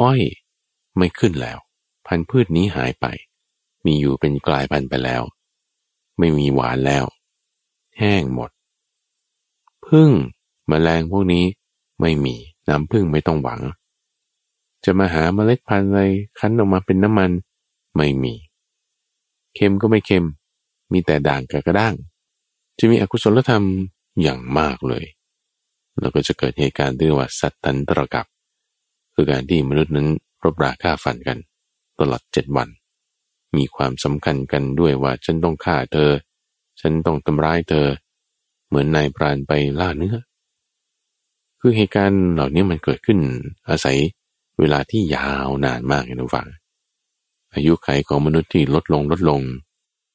[0.00, 0.20] อ้อย
[0.96, 1.58] ไม่ขึ้นแล้ว
[2.06, 3.06] พันธุ์พืชนี้หายไป
[3.84, 5.22] มีอยู่เป็นกลายพันธุ์ไปแล้ว
[6.18, 7.04] ไม่มีหวานแล้ว
[7.98, 8.50] แห้งหมด
[9.86, 10.10] พึ่ง
[10.70, 11.44] มแมลงพวกนี้
[12.00, 12.36] ไม่มี
[12.68, 13.60] น้ำพึ่งไม่ต้องหวัง
[14.84, 16.00] จะมาหาเมล็ดพันธุ์อะไร
[16.38, 17.30] คั้นออกมาเป็นน้ำมัน
[17.96, 18.34] ไม่มี
[19.54, 20.26] เค็มก็ไม่เค็ม
[20.92, 21.94] มีแต่ด่างกับกระด้าง
[22.78, 23.64] จะมีอกุศลธรรม
[24.22, 25.04] อย่างมากเลย
[26.00, 28.26] แล้วก็จะเกิดเหตุการณ์ที่เรียกว่าสัตตันตรกับ
[29.14, 30.08] คือการที่มนุษย์นั้น
[30.44, 31.38] รบราฆ่าฟันกัน
[31.98, 32.68] ตลอดเจ็ดวัน
[33.56, 36.10] มีความสำคัญกันด้วยว่าฉันต้องฆ่าเธอ
[36.80, 37.86] ฉันต้องทำร้ายเธอ
[38.68, 40.16] เหมือนนายพรานไปล่าเนื้อ
[41.60, 43.18] คือเหตุการณ์เหล่านี้มันเกิดขึ้น
[43.68, 43.98] อาศัย
[44.58, 46.48] เวลาที่ยาวนานมากนะทุกฝัง
[47.54, 49.40] อายุไขของมนุษย์ที่ลดลงลดลง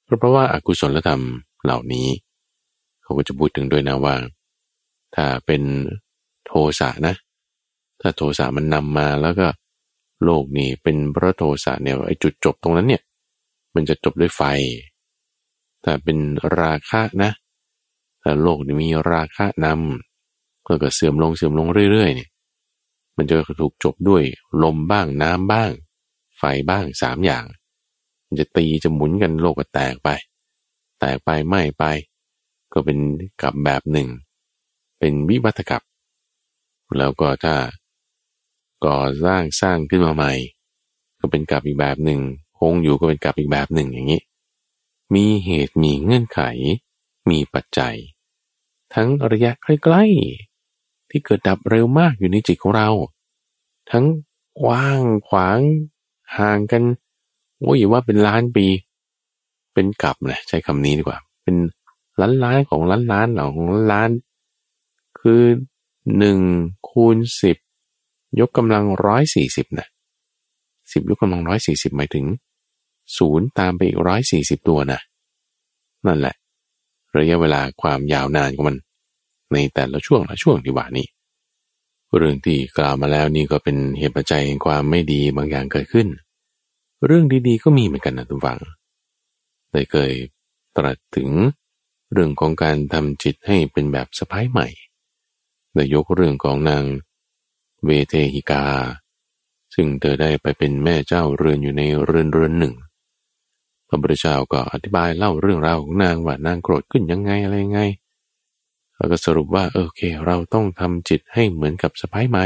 [0.04, 1.22] เพราะว่าอากุศลธรรม
[1.64, 2.08] เหล่านี้
[3.02, 4.16] เขาก็จะพูดถึงด้วยนะว่า
[5.16, 5.62] ถ้าเป็น
[6.46, 7.16] โทสะนะ
[8.02, 9.48] ถ้าโทสะมันนำมาแล้วก็
[10.24, 13.04] โลกนี้เป็นพระโทสะเนี่ยไอ้จุดจบตรงนั้นเนี่ย
[13.76, 14.42] มันจะจบด้วยไฟ
[15.84, 16.18] ถ้าเป็น
[16.60, 17.32] ราคะนะ
[18.22, 22.30] ถ้าโลกนี้มีราคะนำก็ก็เสื่อมลงเสื่อมลงเรื่อยๆเนี่ย
[23.18, 24.24] มันจะถูกจบด้วย
[24.64, 25.72] ลมบ้างน้ำบ้าง
[26.38, 27.46] ไฟบ้างสามอย่าง
[28.40, 30.10] จะตีจะหมุนกันโลกก็แตกไป
[31.00, 31.84] แตกไปไหม้ไป
[32.74, 32.98] ก็เป็น
[33.42, 34.08] กับแบบหนึ่ง
[35.00, 35.82] เป็นวิวัฒกับ
[36.98, 37.56] แล้วก็ถ้า
[38.86, 40.34] ก่อสร้างสร้างขึ้นมาใหม่
[41.20, 42.22] ก็เป็นกับอีกแบบหนึ่ง
[42.60, 44.22] คงอยู่ก็เป็นกับอีกแบบหนึ่งอย่างนี้
[45.14, 46.42] มีเหตุมีเงื่อนไข
[47.30, 47.96] มีปัจจัย
[48.94, 52.90] ทั้งระยะใกล้ๆที่เกิดดับเร็วมากอยู่ในจิตของเรา
[53.92, 54.06] ทั้ง
[54.62, 55.60] กว้างขวาง
[56.38, 56.84] ห่างกัน
[57.62, 58.66] โอ้ยว่าเป็นล้านปี
[59.74, 61.56] เป็นกลับนะใช้คำนี้ดีกว่า เป็น
[62.22, 64.10] ล้านล้านของล้านล้านหรอของล้าน
[65.20, 65.42] คือ
[66.18, 66.40] หนึ่ง
[66.90, 67.58] คูณสิบ
[68.40, 69.88] ยกกำลังร้อยสี่สิบนะ
[70.92, 72.26] สิบยกกำลังร้อยสี่สิบหมายถึง
[73.18, 75.00] ศูนย์ตามไปอีกร้อยสี่สิบตัวนะ
[76.08, 76.36] นั่นแหละ
[77.18, 78.78] ระยะเวลาความยาวนานของมัน
[79.54, 81.08] ในแต่ละช่วงละช่วงที่ว่านี้
[82.18, 86.08] เรื่องที่กล่าวมาแล้วนี่ก็เป็นเหตุปัจจัยแห่งความไม่ดีบางอย่างเกิดขึ้น
[87.06, 88.60] เรื่องดีๆก็มีเหมือนกันนะทุกฝัง
[89.72, 90.12] ได้เคย
[90.78, 91.30] ตรัสถึง
[92.14, 94.68] เรื่องของการทำจิตให้เป็นแบบสะพ้ายใหม่
[95.74, 96.84] ได้ยกเรื่องของนาง
[97.86, 98.64] เวเทหิกา
[99.76, 102.74] ซึ่งเธอได้ไปเป็นแม่เจ้าเรือนอยู่ในเรือนเรือนหนึ่ง
[103.88, 107.82] พระพุทธเจ้าก็อธิบายเล่าเรื่องราวของนางว่านางโกรธขึ้นยังไงอะไรยังไง
[108.98, 112.40] แล้วก็สรุปว่าโอเค เราต้องทำจิตให้เหมือนกับสะพ้ายไหม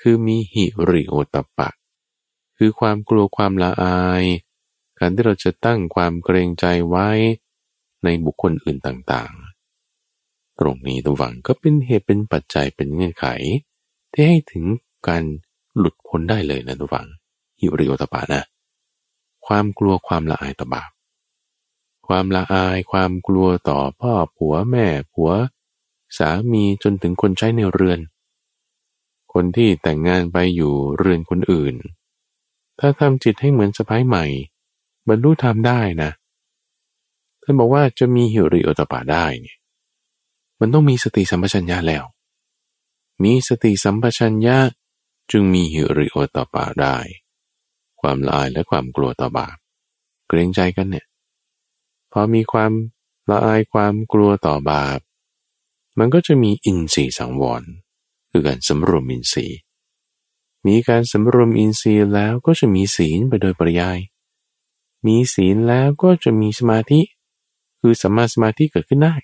[0.00, 1.70] คือมีหิริโอตปะ
[2.58, 4.24] คือความกลัวความละอาย
[4.98, 7.08] การที่เราจะตั้งความเกรงใจไว้
[8.04, 13.26] ในบุคคลอื่นต่างๆ ตรงนี้ตัวฝังก็เป็นเหตุเป็นปัจจัยเป็นเงื่อนไข
[14.12, 14.64] ที่ให้ถึง
[15.08, 15.22] การ
[15.76, 17.06] หลุดพ้นได้เลยนะตัวฝัง
[17.60, 18.42] หิริโอตปะนะ
[19.46, 20.90] ความกลัวความละอายต่อบาป
[22.06, 25.30] ความละอาย ความกลัวต่อพ่อผัวแม่ผัว
[26.18, 28.00] สามีจนถึงคนใช้ในเรือน
[29.32, 31.74] คนที่แต่งงานไปอยู่เรือนคนอื่น
[32.78, 34.24] ถ้าทำจิตให้เหมือนสะพ้ายใหม่
[35.08, 36.10] บรรลุธรรมได้นะ
[37.42, 39.58] ท่านบอกว่าจะมีหิริโอตปาได้เนี่ย
[40.60, 42.04] มันต้องมีสติสัมปชัญญะแล้ว
[43.22, 44.58] มีสติสัมปชัญญะ
[45.30, 46.96] จึงมีหิริโอตปาได้
[48.00, 49.56] ความละอายและความกลัวต่อบาป
[50.28, 51.06] เกรงใจกันเนี่ย
[52.16, 52.72] พอมีความ
[53.30, 54.98] ละอายความกลัวต่อบาป
[55.98, 57.62] มันก็จะมีอินทรีย์สังวร
[58.30, 59.58] คือการสำรวมอินทรีย์
[60.66, 63.98] มีการสำรวมอินทรีย์แล้วก็จะมีศีลไปโดยปริยาย
[65.06, 67.00] มีศีลแล้วก็จะมีสมาธิ
[67.80, 69.14] คือสัมมาสมาธิเกิดขึ้นได้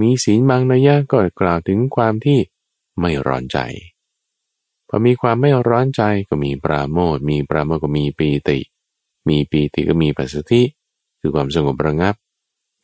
[0.00, 2.38] มีศีลบางนัยยะก็กล่าวถึงความที่
[3.00, 3.58] ไม่ร้อนใจ
[4.88, 8.58] พอมีความไม่ร้อนใจก็มีปราโมทมีปราโมทก็มีปีติ
[9.28, 10.62] มีปีติก็มีปัสสติ
[11.26, 12.14] คือความสงบระงับ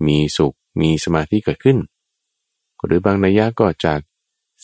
[0.07, 1.79] มีสุขมีสมาธิเกิดขึ้น
[2.85, 4.01] หรือบางนัยยะก็จาก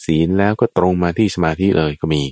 [0.05, 2.23] ศีลแล้วก็ตรงมาที่สมาธิเลยก็มี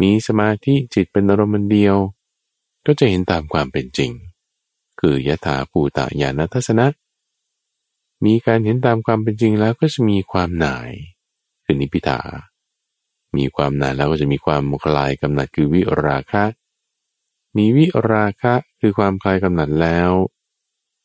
[0.00, 1.96] มีสมาธิจิตเป็นอารมณ์เดียว
[2.86, 4.10] ก็จะเห็นตามความเป็นจริง
[5.00, 6.86] คือยถาภูตญาณทัศนะ
[8.24, 10.90] มีการเห็นตามความเป็นจริงแล้วก็จะมีความหน่าย
[11.64, 12.20] คือนิพิทา
[13.36, 16.44] มีความหน่ายแล้วก็จะมีความคลายกำหนัดคือวิราคะ
[17.56, 20.10] มีวิราคะคือความคลายกำหนัดแล้ว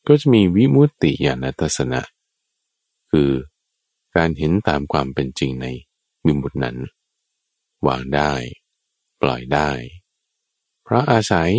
[0.06, 2.00] ก็จะมีวิมุตติญาณทัศนะ
[3.10, 3.30] คือ
[4.16, 5.66] การเห็นตามความเป็นจริงใน
[6.26, 6.76] มิมุตินั้น
[7.86, 8.32] วางได้
[9.22, 9.70] ปล่อยได้
[10.82, 11.50] เพราะอาศัย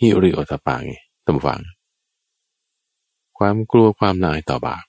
[0.00, 0.92] ฮิริโอตปาไง
[1.26, 1.60] ตำฟัง
[3.38, 4.84] ความกลัวความนายต่อบาป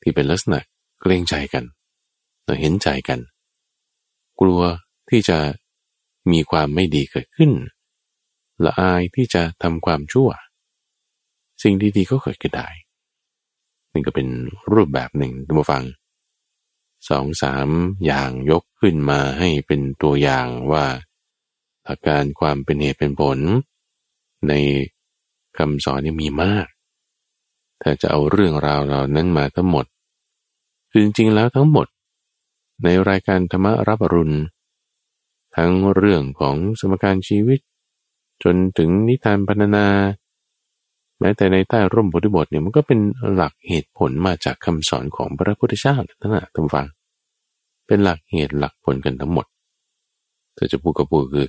[0.00, 0.60] ที่เป็นลักษณะ
[1.00, 1.64] เกรงใจกัน
[2.44, 3.20] เราเห็นใจกัน
[4.40, 4.60] กลัว
[5.08, 5.38] ที่จะ
[6.32, 7.50] มีความไม่ดีเกิดขึ้น
[8.64, 10.28] ละอายที่จะทำความชั่ว
[11.62, 12.68] สิ่งดีๆก็เกิดขึ้นได้
[13.92, 14.28] นี่ก็เป็น
[14.72, 15.84] รูปแบบหนึ่งท่านผู้ฟัง
[17.08, 17.68] สองสาม
[18.06, 20.86] อย่างยกขึ้นมาให้เป็นตัวอย่างว่า
[21.88, 23.38] อาการความเป็นเหตุเป็นผล
[24.48, 24.52] ใน
[25.58, 26.66] คำสอนนี่มีมาก
[27.82, 29.86] ถ้าจะเอาเรื่องราวเหล่านั้นมาทั้งหมด
[30.90, 31.86] คือจริงๆแล้วทั้งหมด
[32.84, 34.36] ในรายการธรรมรับรุณ
[35.56, 37.60] ทั้งเรื่องของสมการชีวิต
[38.42, 39.86] จนถึงนิทานพรรณนา
[41.20, 43.00] แม้แต่ในใต้ร่มโพธิบทเนี่ยมันก็เป็น
[43.32, 46.86] หลักเหตุผลมาจากคำสอนของพระพุทธเจ้าทั้งนั้นท่านฟัง
[47.86, 49.46] เป็นหลักเหตุหลักผลกันทั้งหมด
[50.56, 51.48] ถ้าจะพูดก็พูดคือ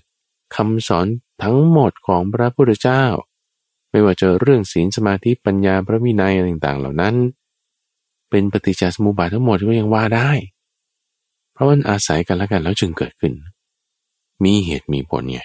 [0.56, 1.06] คำสอน
[1.44, 3.04] ทั้งหมดของพระพุทธเจ้า
[3.92, 7.16] ไม่ว่าจะเรื่องศีลสมาธิปัญญาพระวินัยอะไรต่างๆ เหล่านั้น
[8.30, 10.32] เป็นปฏิจจสมุปบาททั้งหมดก็ยังว่าได้
[11.54, 13.34] เพราะมันอาศัยกันและกันแล้วจึงเกิดขึ้น
[14.44, 15.42] มีเหตุมีผลไง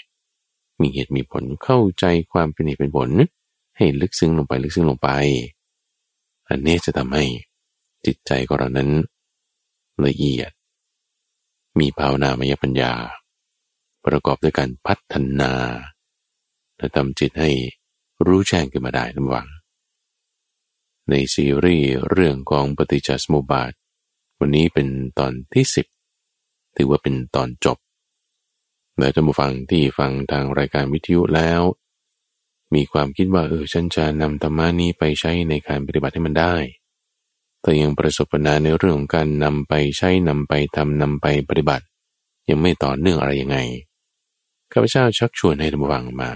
[0.80, 3.10] มีเหตุมีผลเข้าใจความเป็นเหตุเป็นผล
[3.76, 5.08] ให้ลึกซึ้งลงไปลึกซึ้งลงไป
[6.48, 7.24] อันนี้จะทำให้
[8.06, 8.90] จิตใจของเรานั้น
[10.06, 10.50] ละเอียด
[11.78, 12.92] มีภาวนามยปัญญา
[14.04, 15.52] ประกอบด้วยการพัฒนา
[16.76, 17.50] และทำจิตให้
[18.26, 19.46] รู้แจ้งขึ้นมาได้ทั้งวัง
[21.10, 23.72] ในซีรีส์เรื่องของปฏิจจสมุปบาท
[24.38, 25.86] วันนี้เป็นตอนที่สิบ
[26.76, 27.78] ถือว่าเป็นตอนจบ
[28.98, 31.60] และท่านผู้ฟังที่ฟังทางรายการวิทยุแล้ว
[32.74, 36.54] มีความคิดว่าเออฉันจะนำธรรมานี้ไปใช้ในการปฏิบัติให้มันได้
[37.62, 41.84] แต่ยังประสบปัญหาในเรื่องของการนำไปใช้นำไปทำนำไปปฏิบัติ
[42.48, 43.58] ยังไม่ต่อเนื่องอะไรยังไง
[44.72, 46.30] ข้าพเจ้าชักชวนให้ท่านผู้ฟังมา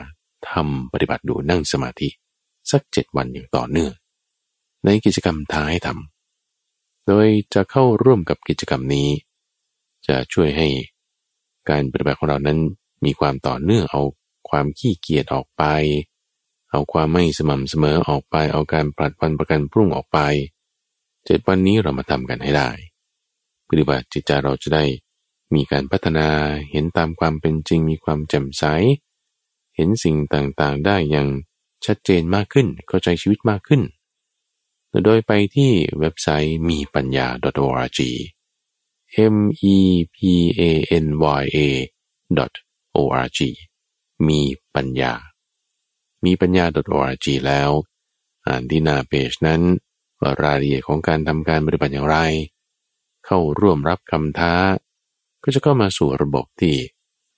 [0.51, 2.09] ทำปฏิบัติดูนั่งสมาธิ
[2.71, 3.93] สักเจ็ดวันอย่างต่อเนื่อง
[4.85, 9.09] ในกิจกรรมท้ายทำโดยจะเข้าร่วมกับกิจกรรมนี้
[10.07, 10.69] จะช่วยให้
[11.69, 12.59] การปฏิบัติของเรานั้น
[13.05, 14.03] มีความต่อเนื่องเอา
[14.51, 15.65] ความขี้เกียจออกไป
[16.71, 20.19] เอาความไม่สม่ำเสมอออกไป เอาการปลัดวันประกันพรุ่งออกไป
[21.25, 22.71] เจ็ดวันนี้เรามาทำกันให้ได้
[23.69, 24.85] ปฏิบัติจิตใจเราจะได้
[25.55, 26.29] มีการพัฒนา
[26.71, 28.65] เห็นตามความเป็นจริงมีความแจ่มใส
[29.77, 31.29] เห็นสิ่งต่างๆได้อย่าง
[31.87, 33.83] ชัดเจนมากขึ้นเข้าใจชีวิตมากขึ้น
[35.05, 37.27] โดยไปที่เว็บไซต์มีปัญญา
[37.67, 38.01] .org
[39.35, 39.37] m
[39.75, 39.77] e
[40.15, 40.19] p
[40.59, 40.63] a
[41.05, 41.07] n
[41.43, 41.59] y a
[42.97, 43.41] org
[44.29, 44.41] มี
[44.75, 45.15] ปัญญา
[46.25, 46.65] มีปัญญา
[46.99, 47.71] .org แล้ว
[48.47, 49.63] อ่านที่หน้าเพจนั้น
[50.43, 52.19] รายละเอียดของการทำการปฏิบัติอย่างไร
[53.27, 54.55] เข้าร่วมรับคำท้า
[55.43, 56.77] ก็จะเข้ามาสู่ระบบที่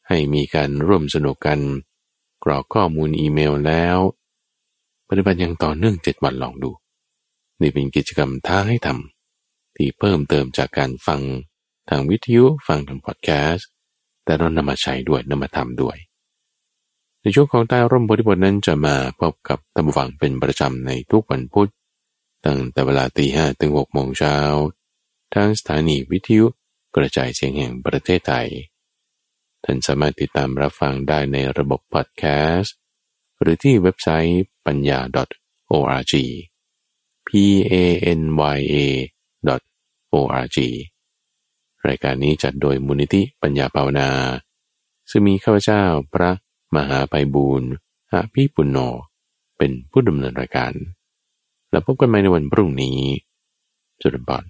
[0.09, 1.61] ให้มีการร่วมสนุกกัน
[2.45, 3.99] กรอกข้อมูลอีเมลแล้ว
[5.09, 6.71] ปฏิบัติอย่างต่อเนื่องเจ็ดวันลองดู
[7.61, 11.21] นี่เป็นกิจกรรมท้าให้ทำที่เพิ่มเติมจากการฟัง
[11.89, 13.69] ทางวิทยุฟังทางพอดแคสต์
[14.25, 15.97] แต่เรานำมาใช้ด้วยนำมาทำด้วย
[17.23, 21.71] ในช่วงของใต้ร่มบทบทนั้นจะมาพบกับตำฟังเป็นประจำในทุกวันพุธ
[22.45, 24.37] ตั้งแต่เวลาตีห้ถึงหกโมงเช้า
[25.35, 26.47] ทางสถานีวิทยุ
[26.97, 28.49] กระจายเสียงแห่งประเทศไทย
[29.65, 32.25] ท่านสามารถติดตามรับฟังได้ในระบบพอดแค
[32.57, 32.77] สต์
[33.41, 35.01] หรือที่เว็บไซต์ปัญญา
[35.73, 36.15] .org
[37.27, 37.29] p
[37.73, 37.75] a
[38.21, 38.23] n
[38.57, 38.77] y a
[40.15, 40.59] .org
[41.89, 44.09] รายการนี้จัดโดยมูลนิธิปัญญาภาวนา
[45.11, 45.83] ซึ่งมีข้าพเจ้า
[46.15, 46.31] พระ
[46.77, 47.71] มหาไพบูรณ์
[48.13, 48.79] อภิปุณโญ
[49.59, 50.73] เป็นผู้ดำเนินรายการ
[51.71, 52.99] แล้วพบกันใหม่ในวันพรุ่งนี้
[54.03, 54.45] จุดบอน